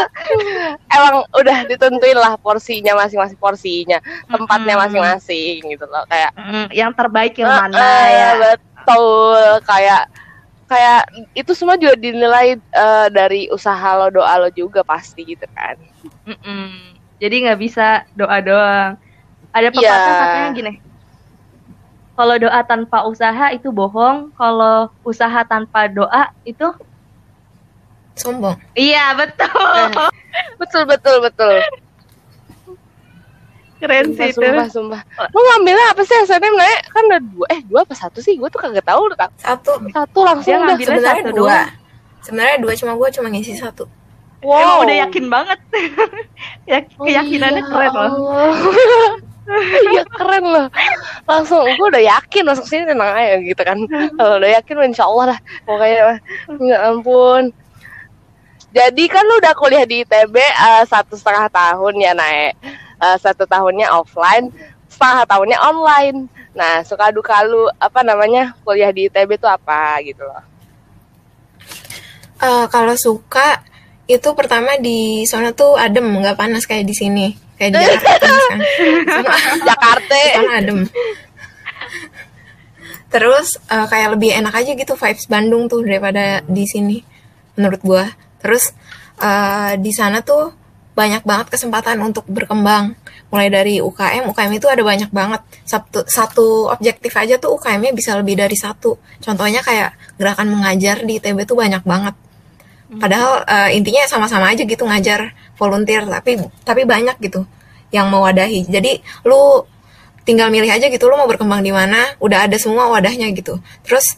emang 0.90 1.14
udah 1.30 1.56
ditentuin 1.64 2.16
lah 2.16 2.34
porsinya 2.36 2.96
masing-masing 2.96 3.36
porsinya 3.36 3.98
tempatnya 4.26 4.74
masing-masing 4.76 5.62
gitu 5.62 5.84
loh 5.84 6.02
kayak 6.06 6.32
Mm, 6.34 6.66
yang 6.72 6.90
terbaik 6.90 7.36
yang 7.36 7.46
Eh, 7.46 7.58
mana 7.60 7.76
eh, 7.78 8.08
ya? 8.10 8.30
betul 8.40 9.36
kayak 9.62 10.02
kayak 10.64 11.00
itu 11.32 11.52
semua 11.52 11.76
juga 11.76 11.94
dinilai 11.94 12.56
eh, 12.56 13.06
dari 13.08 13.48
usaha 13.48 13.88
lo 13.94 14.08
doa 14.10 14.36
lo 14.38 14.48
juga 14.48 14.80
pasti 14.80 15.22
gitu 15.26 15.44
kan 15.50 15.76
Mm-mm. 16.24 16.96
Jadi 17.18 17.34
nggak 17.42 17.58
bisa 17.58 17.86
doa 18.12 18.38
doang. 18.38 18.94
Ada 19.50 19.68
pepatah 19.68 19.82
Iya. 19.82 20.18
katanya 20.22 20.48
gini. 20.52 20.72
Kalau 22.18 22.34
doa 22.36 22.60
tanpa 22.62 23.06
usaha 23.06 23.46
itu 23.48 23.70
bohong. 23.70 24.34
Kalau 24.34 24.90
usaha 25.02 25.40
tanpa 25.44 25.86
doa 25.86 26.34
itu 26.42 26.66
Sombong. 28.12 28.58
iya 28.74 29.14
betul. 29.14 29.46
betul 30.58 30.82
betul 30.84 31.16
betul 31.22 31.54
Keren 33.78 34.10
sumpah 34.10 34.18
sih 34.18 34.28
itu. 34.28 34.42
sumpah 34.42 34.66
sumpah 34.66 35.00
lo 35.30 35.38
ngambilnya 35.38 35.86
apa 35.88 36.02
sih 36.02 36.18
SNM 36.20 36.50
Nek? 36.52 36.78
kan 36.90 37.02
ada 37.06 37.18
dua 37.22 37.46
eh 37.48 37.62
dua 37.62 37.86
apa 37.86 37.94
satu 37.94 38.18
sih 38.18 38.34
gue 38.34 38.48
tuh 38.48 38.58
kagak 38.58 38.82
tahu 38.82 39.06
Kak. 39.14 39.30
Satu. 39.38 39.78
satu 39.86 40.18
langsung 40.20 40.50
Dia 40.50 40.58
udah 40.58 40.66
ngambil- 40.66 40.82
Bila 40.82 40.90
Sebenarnya 40.90 41.14
satu 41.14 41.30
dua. 41.30 41.46
doang. 41.46 41.68
Sebenarnya 42.18 42.56
dua 42.58 42.72
cuma 42.74 42.92
gue 42.92 43.08
cuma 43.14 43.28
ngisi 43.30 43.54
satu. 43.54 43.84
wow 44.40 44.58
Emang 44.58 44.78
udah 44.82 44.96
yakin 45.00 45.24
banget. 45.28 45.58
Ya, 46.68 46.78
Oh, 46.92 47.06
keyakinannya 47.06 47.62
iya, 47.62 47.70
keren 47.70 47.90
loh. 47.92 48.10
Iya 49.48 50.04
keren 50.04 50.44
loh. 50.44 50.68
Langsung 51.24 51.64
gue 51.64 51.86
udah 51.88 52.04
yakin 52.04 52.44
masuk 52.44 52.68
sini 52.68 52.84
tenang 52.84 53.12
aja 53.16 53.40
gitu 53.40 53.62
kan. 53.64 53.78
Udah 54.16 54.50
yakin 54.60 54.92
insya 54.92 55.08
Allah 55.08 55.34
lah 55.34 55.38
Pokoknya. 55.64 56.20
Ya 56.60 56.76
ampun. 56.92 57.52
Jadi 58.68 59.04
kan 59.08 59.24
lu 59.24 59.40
udah 59.40 59.56
kuliah 59.56 59.88
di 59.88 60.04
ITB 60.04 60.36
eh, 60.36 60.84
Satu 60.84 61.16
setengah 61.16 61.48
tahun 61.48 62.04
ya 62.04 62.12
naik 62.12 62.52
Satu 63.16 63.48
tahunnya 63.48 63.88
offline 63.88 64.52
Setengah 64.92 65.24
tahunnya 65.24 65.56
online. 65.64 66.28
Nah 66.52 66.84
suka 66.84 67.08
duka 67.08 67.40
lu 67.48 67.72
Apa 67.80 68.04
namanya 68.04 68.52
Kuliah 68.60 68.92
di 68.92 69.08
ITB 69.08 69.40
tuh 69.40 69.48
apa 69.48 69.96
gitu 70.04 70.20
loh? 70.20 70.44
Eh, 72.38 72.66
kalau 72.68 72.92
suka 72.94 73.64
itu 74.08 74.28
pertama 74.32 74.76
di 74.80 75.24
sana 75.28 75.52
tuh 75.52 75.76
adem 75.76 76.04
nggak 76.04 76.36
panas 76.36 76.64
kayak 76.64 76.88
di 76.88 76.96
sini 76.96 77.47
kayak 77.58 77.70
di 77.74 77.78
Jakarta 77.82 78.26
kan. 78.48 78.58
Sama 79.04 79.32
Jakarta 79.66 80.14
sana 80.14 80.52
adem. 80.62 80.78
Terus 83.08 83.48
eh, 83.68 83.86
kayak 83.90 84.08
lebih 84.16 84.30
enak 84.38 84.54
aja 84.54 84.70
gitu 84.78 84.94
vibes 84.94 85.26
Bandung 85.26 85.66
tuh 85.66 85.82
daripada 85.82 86.40
di 86.46 86.64
sini 86.64 87.02
menurut 87.58 87.80
gua. 87.82 88.06
Terus 88.40 88.70
eh, 89.18 89.72
di 89.76 89.90
sana 89.90 90.22
tuh 90.22 90.54
banyak 90.98 91.22
banget 91.22 91.46
kesempatan 91.54 91.98
untuk 92.02 92.26
berkembang. 92.26 92.98
Mulai 93.28 93.48
dari 93.52 93.74
UKM, 93.78 94.24
UKM 94.32 94.52
itu 94.56 94.66
ada 94.66 94.82
banyak 94.82 95.10
banget. 95.12 95.44
Satu, 95.62 96.02
satu 96.08 96.72
objektif 96.72 97.12
aja 97.12 97.36
tuh 97.36 97.54
UKM-nya 97.60 97.92
bisa 97.92 98.16
lebih 98.16 98.34
dari 98.40 98.56
satu. 98.56 98.96
Contohnya 99.20 99.60
kayak 99.60 99.94
gerakan 100.16 100.58
mengajar 100.58 101.04
di 101.04 101.20
ITB 101.20 101.44
tuh 101.44 101.54
banyak 101.60 101.84
banget. 101.84 102.16
Padahal 102.88 103.44
eh, 103.44 103.76
intinya 103.76 104.08
sama-sama 104.08 104.48
aja 104.48 104.64
gitu 104.64 104.88
ngajar 104.88 105.36
volunteer, 105.60 106.08
tapi 106.08 106.40
tapi 106.64 106.88
banyak 106.88 107.20
gitu 107.20 107.44
yang 107.92 108.08
mewadahi. 108.08 108.64
Jadi 108.64 109.04
lu 109.28 109.68
tinggal 110.24 110.48
milih 110.48 110.68
aja 110.68 110.88
gitu 110.88 111.08
lu 111.08 111.16
mau 111.16 111.28
berkembang 111.28 111.60
di 111.60 111.72
mana, 111.72 112.16
udah 112.20 112.48
ada 112.48 112.56
semua 112.56 112.88
wadahnya 112.88 113.28
gitu. 113.36 113.60
Terus 113.84 114.16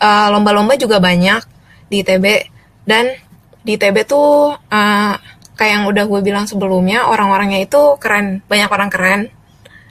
eh, 0.00 0.28
lomba-lomba 0.32 0.80
juga 0.80 1.00
banyak 1.04 1.44
di 1.92 2.00
ITB 2.00 2.48
dan 2.88 3.12
di 3.60 3.76
ITB 3.76 4.08
tuh 4.08 4.56
eh, 4.56 5.14
kayak 5.58 5.72
yang 5.74 5.84
udah 5.90 6.04
gue 6.06 6.20
bilang 6.22 6.46
sebelumnya 6.46 7.10
orang-orangnya 7.10 7.60
itu 7.66 7.98
keren, 8.00 8.40
banyak 8.48 8.70
orang 8.70 8.88
keren. 8.88 9.20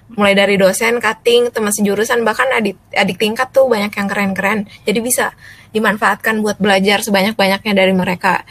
Mulai 0.08 0.34
dari 0.40 0.56
dosen, 0.56 1.04
cutting, 1.04 1.52
teman 1.52 1.76
sejurusan, 1.76 2.24
bahkan 2.24 2.48
adik, 2.56 2.80
adik 2.96 3.20
tingkat 3.20 3.52
tuh 3.52 3.68
banyak 3.68 3.92
yang 3.92 4.08
keren-keren. 4.08 4.64
Jadi 4.88 5.00
bisa 5.04 5.36
dimanfaatkan 5.78 6.42
buat 6.42 6.58
belajar 6.58 7.06
sebanyak-banyaknya 7.06 7.74
dari 7.78 7.94
mereka. 7.94 8.42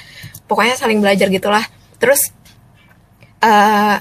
Pokoknya 0.46 0.78
saling 0.78 1.02
belajar 1.02 1.26
gitulah. 1.26 1.66
Terus 1.98 2.30
eh 3.42 3.98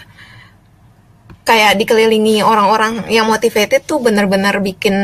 kayak 1.46 1.78
dikelilingi 1.78 2.42
orang-orang 2.42 3.06
yang 3.14 3.30
motivated 3.30 3.86
tuh 3.86 4.02
bener-bener 4.02 4.58
bikin 4.66 4.96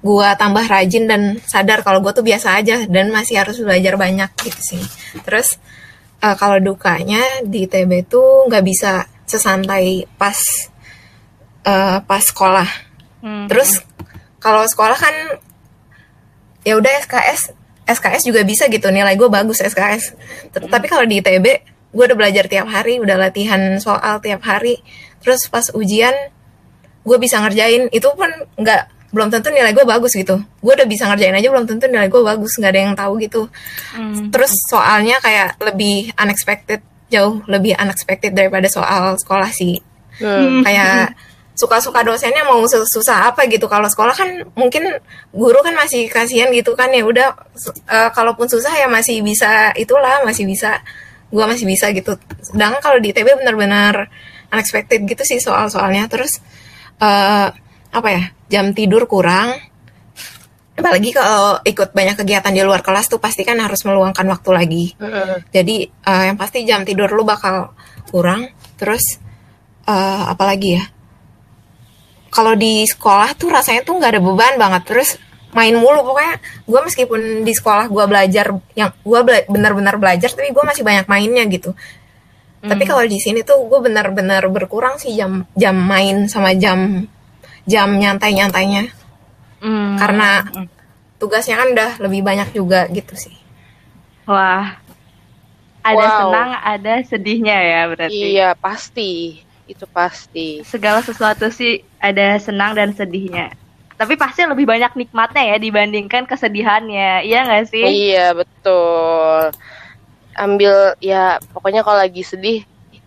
gua 0.00 0.32
tambah 0.32 0.64
rajin 0.64 1.04
dan 1.04 1.36
sadar 1.44 1.84
kalau 1.84 2.00
gua 2.00 2.16
tuh 2.16 2.24
biasa 2.24 2.56
aja 2.56 2.88
dan 2.88 3.12
masih 3.12 3.36
harus 3.36 3.60
belajar 3.60 4.00
banyak 4.00 4.32
gitu 4.40 4.60
sih. 4.76 4.82
Terus 5.28 5.60
eh, 6.24 6.36
kalau 6.40 6.56
dukanya 6.58 7.20
di 7.44 7.68
TB 7.68 8.08
tuh 8.08 8.48
nggak 8.48 8.64
bisa 8.64 9.04
sesantai 9.28 10.08
pas 10.16 10.40
eh, 11.68 11.98
pas 12.00 12.24
sekolah. 12.24 12.68
Hmm. 13.20 13.46
Terus 13.52 13.84
kalau 14.40 14.64
sekolah 14.64 14.96
kan 14.96 15.14
ya 16.68 16.76
udah 16.76 16.92
SKS 17.08 17.56
SKS 17.88 18.28
juga 18.28 18.44
bisa 18.44 18.68
gitu 18.68 18.92
nilai 18.92 19.16
gue 19.16 19.32
bagus 19.32 19.64
SKS. 19.64 20.12
Tapi 20.52 20.86
kalau 20.92 21.08
di 21.08 21.24
ITB 21.24 21.46
gue 21.88 22.04
udah 22.04 22.18
belajar 22.20 22.44
tiap 22.44 22.68
hari, 22.68 23.00
udah 23.00 23.16
latihan 23.16 23.80
soal 23.80 24.20
tiap 24.20 24.44
hari. 24.44 24.76
Terus 25.24 25.48
pas 25.48 25.64
ujian 25.72 26.12
gue 27.08 27.16
bisa 27.16 27.40
ngerjain 27.40 27.88
itu 27.88 28.04
pun 28.12 28.28
nggak 28.60 28.82
belum 29.08 29.32
tentu 29.32 29.48
nilai 29.48 29.72
gue 29.72 29.88
bagus 29.88 30.12
gitu. 30.12 30.36
Gue 30.60 30.76
udah 30.76 30.84
bisa 30.84 31.08
ngerjain 31.08 31.32
aja 31.32 31.48
belum 31.48 31.64
tentu 31.64 31.88
nilai 31.88 32.12
gue 32.12 32.20
bagus 32.20 32.60
nggak 32.60 32.72
ada 32.76 32.80
yang 32.84 32.92
tahu 32.92 33.12
gitu. 33.24 33.48
Hmm. 33.96 34.28
Terus 34.28 34.52
soalnya 34.68 35.16
kayak 35.24 35.56
lebih 35.64 36.12
unexpected 36.20 36.84
jauh 37.08 37.40
lebih 37.48 37.72
unexpected 37.80 38.36
daripada 38.36 38.68
soal 38.68 39.16
sekolah 39.16 39.48
sih 39.48 39.80
Hmm. 40.18 40.66
kayak 40.66 41.14
suka-suka 41.58 42.06
dosennya 42.06 42.46
mau 42.46 42.62
sus- 42.70 42.86
susah 42.86 43.34
apa 43.34 43.50
gitu. 43.50 43.66
Kalau 43.66 43.90
sekolah 43.90 44.14
kan 44.14 44.46
mungkin 44.54 44.86
guru 45.34 45.58
kan 45.58 45.74
masih 45.74 46.06
kasihan 46.06 46.54
gitu 46.54 46.78
kan 46.78 46.94
ya 46.94 47.02
udah 47.02 47.34
eh, 47.90 48.10
kalaupun 48.14 48.46
susah 48.46 48.70
ya 48.78 48.86
masih 48.86 49.18
bisa 49.26 49.74
itulah 49.74 50.22
masih 50.22 50.46
bisa 50.46 50.78
gua 51.34 51.50
masih 51.50 51.66
bisa 51.66 51.90
gitu. 51.90 52.14
Sedangkan 52.40 52.78
kalau 52.78 52.98
di 53.02 53.10
ITB 53.10 53.42
benar-benar 53.42 54.06
unexpected 54.54 55.02
gitu 55.02 55.26
sih 55.26 55.42
soal-soalnya. 55.42 56.06
Terus 56.06 56.38
eh 57.02 57.48
apa 57.90 58.08
ya 58.14 58.22
jam 58.46 58.70
tidur 58.70 59.10
kurang. 59.10 59.58
Apalagi 60.78 61.10
kalau 61.10 61.58
ikut 61.66 61.90
banyak 61.90 62.14
kegiatan 62.14 62.54
di 62.54 62.62
luar 62.62 62.86
kelas 62.86 63.10
tuh 63.10 63.18
pasti 63.18 63.42
kan 63.42 63.58
harus 63.58 63.82
meluangkan 63.82 64.22
waktu 64.30 64.50
lagi. 64.54 64.84
Jadi 65.50 65.76
eh, 65.90 66.22
yang 66.30 66.38
pasti 66.38 66.62
jam 66.62 66.86
tidur 66.86 67.10
lu 67.10 67.26
bakal 67.26 67.74
kurang. 68.14 68.46
Terus 68.78 69.18
eh, 69.84 70.22
apalagi 70.30 70.78
ya? 70.78 70.84
Kalau 72.28 72.52
di 72.52 72.84
sekolah 72.84 73.32
tuh 73.34 73.48
rasanya 73.48 73.82
tuh 73.82 73.96
nggak 73.96 74.12
ada 74.14 74.20
beban 74.20 74.54
banget. 74.56 74.82
Terus 74.84 75.10
main 75.50 75.72
mulu 75.72 76.04
pokoknya. 76.04 76.36
Gue 76.64 76.80
meskipun 76.82 77.20
di 77.42 77.52
sekolah 77.52 77.88
gue 77.88 78.04
belajar 78.04 78.46
yang 78.72 78.92
gue 78.94 79.20
bela- 79.22 79.46
benar-benar 79.48 79.96
belajar, 79.96 80.28
tapi 80.28 80.50
gue 80.50 80.64
masih 80.64 80.84
banyak 80.84 81.06
mainnya 81.06 81.44
gitu. 81.46 81.72
Tapi 82.58 82.82
kalau 82.84 83.06
di 83.06 83.16
sini 83.16 83.40
tuh 83.40 83.64
gue 83.64 83.80
benar-benar 83.80 84.42
berkurang 84.50 84.98
sih 84.98 85.14
jam 85.14 85.46
jam 85.54 85.78
main 85.78 86.26
sama 86.26 86.52
jam 86.52 87.06
jam 87.64 87.88
nyantai-nyantainya 87.94 88.90
Hmm. 89.58 89.94
karena 89.94 90.42
tugasnya 91.16 91.54
kan 91.54 91.68
udah 91.70 91.90
lebih 91.98 92.22
banyak 92.22 92.50
juga 92.50 92.86
gitu 92.88 93.14
sih. 93.14 93.34
wah 94.22 94.76
ada 95.80 95.96
Wow. 95.98 96.18
senang 96.20 96.50
ada 96.52 96.94
sedihnya 97.02 97.56
ya 97.56 97.80
berarti. 97.88 98.18
Iya 98.34 98.48
pasti 98.54 99.40
Itu 99.68 99.84
pasti 99.84 100.64
Segala 100.64 101.04
sesuatu 101.04 101.52
sih 101.52 101.84
ada 102.00 102.40
senang 102.40 102.72
dan 102.72 102.96
sedihnya. 102.96 103.52
Tapi 103.98 104.14
pasti 104.16 104.46
lebih 104.46 104.64
banyak 104.64 104.94
nikmatnya 104.96 105.54
ya 105.54 105.56
dibandingkan 105.60 106.24
kesedihannya. 106.24 107.28
Iya 107.28 107.38
nggak 107.44 107.64
sih? 107.68 107.84
Iya 107.84 108.32
betul. 108.32 109.52
Ambil 110.38 110.96
ya 111.02 111.36
pokoknya 111.52 111.84
kalau 111.84 112.00
lagi 112.00 112.22
sedih 112.24 112.62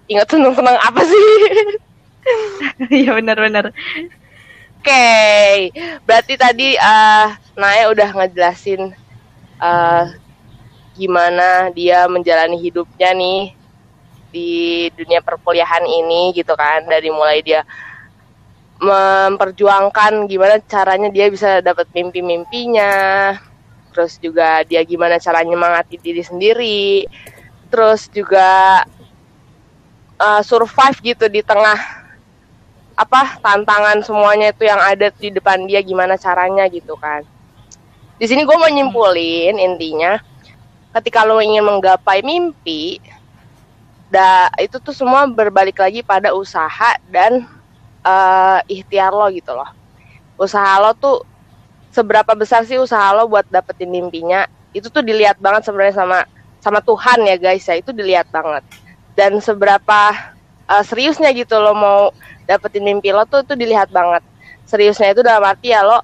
ingat 0.06 0.28
seneng-seneng 0.30 0.78
apa 0.78 1.02
sih? 1.04 1.26
Iya 2.94 3.18
benar-benar. 3.18 3.74
Oke, 4.78 5.10
berarti 6.06 6.38
tadi 6.38 6.78
eh 6.78 7.28
Naya 7.58 7.90
udah 7.90 8.10
ngejelasin 8.14 8.94
eh 9.58 10.06
gimana 10.94 11.74
dia 11.74 12.06
menjalani 12.06 12.62
hidupnya 12.62 13.10
nih 13.18 13.58
di 14.32 14.88
dunia 14.96 15.22
perkuliahan 15.22 15.86
ini 15.86 16.32
gitu 16.34 16.56
kan. 16.56 16.88
Dari 16.88 17.12
mulai 17.12 17.44
dia 17.44 17.62
memperjuangkan 18.82 20.26
gimana 20.26 20.58
caranya 20.66 21.14
dia 21.14 21.30
bisa 21.30 21.62
dapat 21.62 21.86
mimpi-mimpinya. 21.94 23.36
Terus 23.92 24.18
juga 24.18 24.64
dia 24.64 24.82
gimana 24.88 25.20
caranya 25.20 25.54
mengati 25.54 26.00
diri 26.00 26.24
sendiri. 26.24 27.06
Terus 27.70 28.08
juga 28.10 28.82
uh, 30.18 30.42
survive 30.42 31.14
gitu 31.14 31.26
di 31.28 31.44
tengah 31.44 32.02
apa 32.96 33.42
tantangan 33.42 34.04
semuanya 34.06 34.54
itu 34.54 34.68
yang 34.68 34.78
ada 34.78 35.10
di 35.10 35.34
depan 35.34 35.66
dia 35.66 35.82
gimana 35.82 36.16
caranya 36.16 36.70
gitu 36.70 36.94
kan. 37.00 37.26
Di 38.22 38.30
sini 38.30 38.46
gue 38.46 38.54
mau 38.54 38.70
nyimpulin 38.70 39.58
intinya 39.58 40.22
ketika 40.94 41.26
lo 41.26 41.42
ingin 41.42 41.66
menggapai 41.66 42.22
mimpi 42.22 43.02
da 44.12 44.52
itu 44.60 44.76
tuh 44.84 44.92
semua 44.92 45.24
berbalik 45.24 45.80
lagi 45.80 46.04
pada 46.04 46.36
usaha 46.36 47.00
dan 47.08 47.48
uh, 48.04 48.60
ikhtiar 48.68 49.16
lo 49.16 49.32
gitu 49.32 49.56
loh. 49.56 49.72
Usaha 50.36 50.84
lo 50.84 50.92
tuh 50.92 51.24
seberapa 51.96 52.36
besar 52.36 52.68
sih 52.68 52.76
usaha 52.76 53.16
lo 53.16 53.32
buat 53.32 53.48
dapetin 53.48 53.88
mimpinya? 53.88 54.52
Itu 54.76 54.92
tuh 54.92 55.00
dilihat 55.00 55.40
banget 55.40 55.64
sebenarnya 55.64 55.96
sama 55.96 56.20
sama 56.60 56.84
Tuhan 56.84 57.24
ya 57.24 57.40
guys 57.40 57.64
ya 57.64 57.80
itu 57.80 57.96
dilihat 57.96 58.28
banget. 58.36 58.68
Dan 59.16 59.40
seberapa 59.40 60.12
uh, 60.68 60.84
seriusnya 60.84 61.32
gitu 61.32 61.56
lo 61.56 61.72
mau 61.72 62.12
dapetin 62.44 62.84
mimpi 62.84 63.16
lo 63.16 63.24
tuh 63.24 63.48
itu 63.48 63.56
dilihat 63.56 63.96
banget. 63.96 64.28
Seriusnya 64.68 65.16
itu 65.16 65.24
dalam 65.24 65.48
arti 65.48 65.72
ya 65.72 65.88
lo 65.88 66.04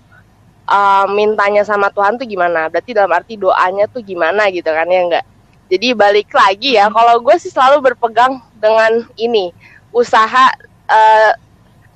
uh, 0.63 1.05
mintanya 1.11 1.67
sama 1.67 1.91
Tuhan 1.91 2.15
tuh 2.15 2.23
gimana? 2.23 2.71
Berarti 2.71 2.95
dalam 2.95 3.11
arti 3.11 3.35
doanya 3.35 3.83
tuh 3.91 3.99
gimana 3.99 4.47
gitu 4.47 4.71
kan 4.71 4.87
ya 4.87 5.03
enggak 5.03 5.27
jadi 5.67 5.93
balik 5.93 6.31
lagi 6.31 6.79
ya 6.79 6.87
kalau 6.87 7.19
gue 7.19 7.35
sih 7.39 7.51
selalu 7.51 7.91
berpegang 7.91 8.39
dengan 8.59 9.03
ini. 9.19 9.51
Usaha 9.91 10.51
uh, 10.87 11.31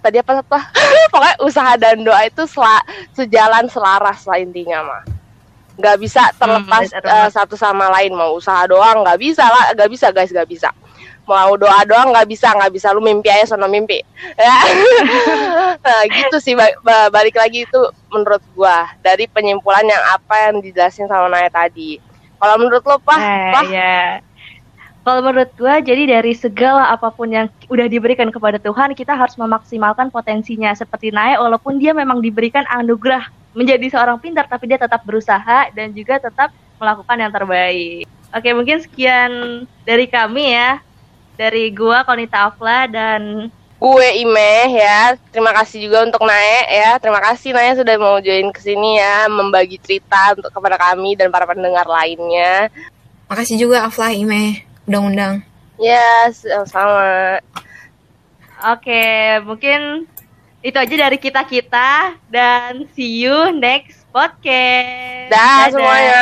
tadi 0.03 0.19
apa 0.19 0.43
apa? 0.43 0.59
Pokoknya 1.11 1.35
usaha 1.43 1.71
dan 1.79 2.03
doa 2.03 2.21
itu 2.27 2.43
sela, 2.47 2.83
sejalan 3.15 3.71
selaras 3.71 4.27
lah 4.27 4.39
intinya 4.39 4.83
mah 4.83 5.03
nggak 5.81 5.97
bisa 5.97 6.29
terlepas 6.37 6.93
hmm, 6.93 7.07
uh, 7.09 7.29
satu 7.33 7.55
sama 7.55 7.89
lain 7.97 8.13
mau 8.13 8.37
usaha 8.37 8.67
doang 8.69 9.01
nggak 9.01 9.17
bisa 9.17 9.41
lah 9.47 9.73
nggak 9.73 9.89
bisa 9.89 10.13
guys 10.13 10.29
nggak 10.29 10.49
bisa. 10.49 10.69
Mau 11.25 11.55
doa 11.55 11.81
doang 11.87 12.11
nggak 12.11 12.27
bisa 12.27 12.51
nggak 12.51 12.71
bisa. 12.75 12.91
Lu 12.91 12.99
mimpi 12.99 13.31
aja 13.31 13.55
sono 13.55 13.65
mimpi. 13.65 14.01
Ya. 14.41 14.57
Nah, 15.81 16.05
gitu 16.05 16.37
sih 16.37 16.53
balik 16.85 17.33
lagi 17.39 17.65
itu 17.65 17.81
menurut 18.13 18.43
gua. 18.53 18.85
Dari 19.01 19.25
penyimpulan 19.25 19.87
yang 19.87 20.03
apa 20.13 20.49
yang 20.49 20.61
dijelasin 20.61 21.09
sama 21.09 21.25
Naya 21.31 21.49
tadi 21.49 22.10
kalau 22.41 22.55
menurut 22.57 22.81
lo 22.81 22.97
pak 22.97 23.19
eh, 23.21 23.53
pak 23.53 23.63
ya 23.69 24.01
kalau 25.01 25.25
menurut 25.25 25.49
gue, 25.57 25.75
jadi 25.81 26.21
dari 26.21 26.37
segala 26.37 26.93
apa 26.93 27.09
pun 27.09 27.25
yang 27.25 27.49
udah 27.73 27.89
diberikan 27.89 28.29
kepada 28.29 28.61
Tuhan, 28.61 28.93
kita 28.93 29.17
harus 29.17 29.33
memaksimalkan 29.33 30.13
potensinya. 30.13 30.69
Seperti 30.77 31.09
Nae, 31.09 31.41
walaupun 31.41 31.81
dia 31.81 31.89
memang 31.89 32.21
diberikan 32.21 32.61
anugerah 32.69 33.25
menjadi 33.57 33.97
seorang 33.97 34.21
pintar, 34.21 34.45
tapi 34.45 34.69
dia 34.69 34.77
tetap 34.77 35.01
berusaha 35.01 35.73
dan 35.73 35.89
juga 35.97 36.21
tetap 36.21 36.53
melakukan 36.77 37.17
yang 37.17 37.33
terbaik. 37.33 38.05
Oke, 38.29 38.49
mungkin 38.53 38.77
sekian 38.77 39.31
dari 39.89 40.05
kami 40.05 40.53
ya. 40.53 40.77
Dari 41.33 41.73
gue, 41.73 41.97
Konita 42.05 42.53
Afla, 42.53 42.85
dan 42.85 43.49
gue 43.81 44.07
Ime 44.21 44.77
ya. 44.77 45.17
Terima 45.33 45.49
kasih 45.57 45.89
juga 45.89 46.05
untuk 46.05 46.21
Nae 46.21 46.69
ya. 46.69 47.01
Terima 47.01 47.17
kasih 47.17 47.49
Nae 47.57 47.73
sudah 47.73 47.97
mau 47.97 48.21
join 48.21 48.53
ke 48.53 48.61
sini 48.61 49.01
ya, 49.01 49.25
membagi 49.25 49.81
cerita 49.81 50.37
untuk 50.37 50.53
kepada 50.53 50.77
kami 50.77 51.17
dan 51.17 51.33
para 51.33 51.49
pendengar 51.49 51.89
lainnya. 51.89 52.69
Makasih 53.25 53.57
juga 53.57 53.89
Afla 53.89 54.13
Ime 54.13 54.61
undang-undang. 54.85 55.41
Yes, 55.81 56.45
sama. 56.69 57.41
Oke, 58.69 59.41
mungkin 59.41 60.05
itu 60.61 60.77
aja 60.77 60.95
dari 61.09 61.17
kita-kita 61.17 62.21
dan 62.29 62.85
see 62.93 63.25
you 63.25 63.49
next 63.57 64.05
podcast. 64.13 65.33
Dah 65.33 65.65
Dadah. 65.65 65.73
semuanya. 65.73 66.21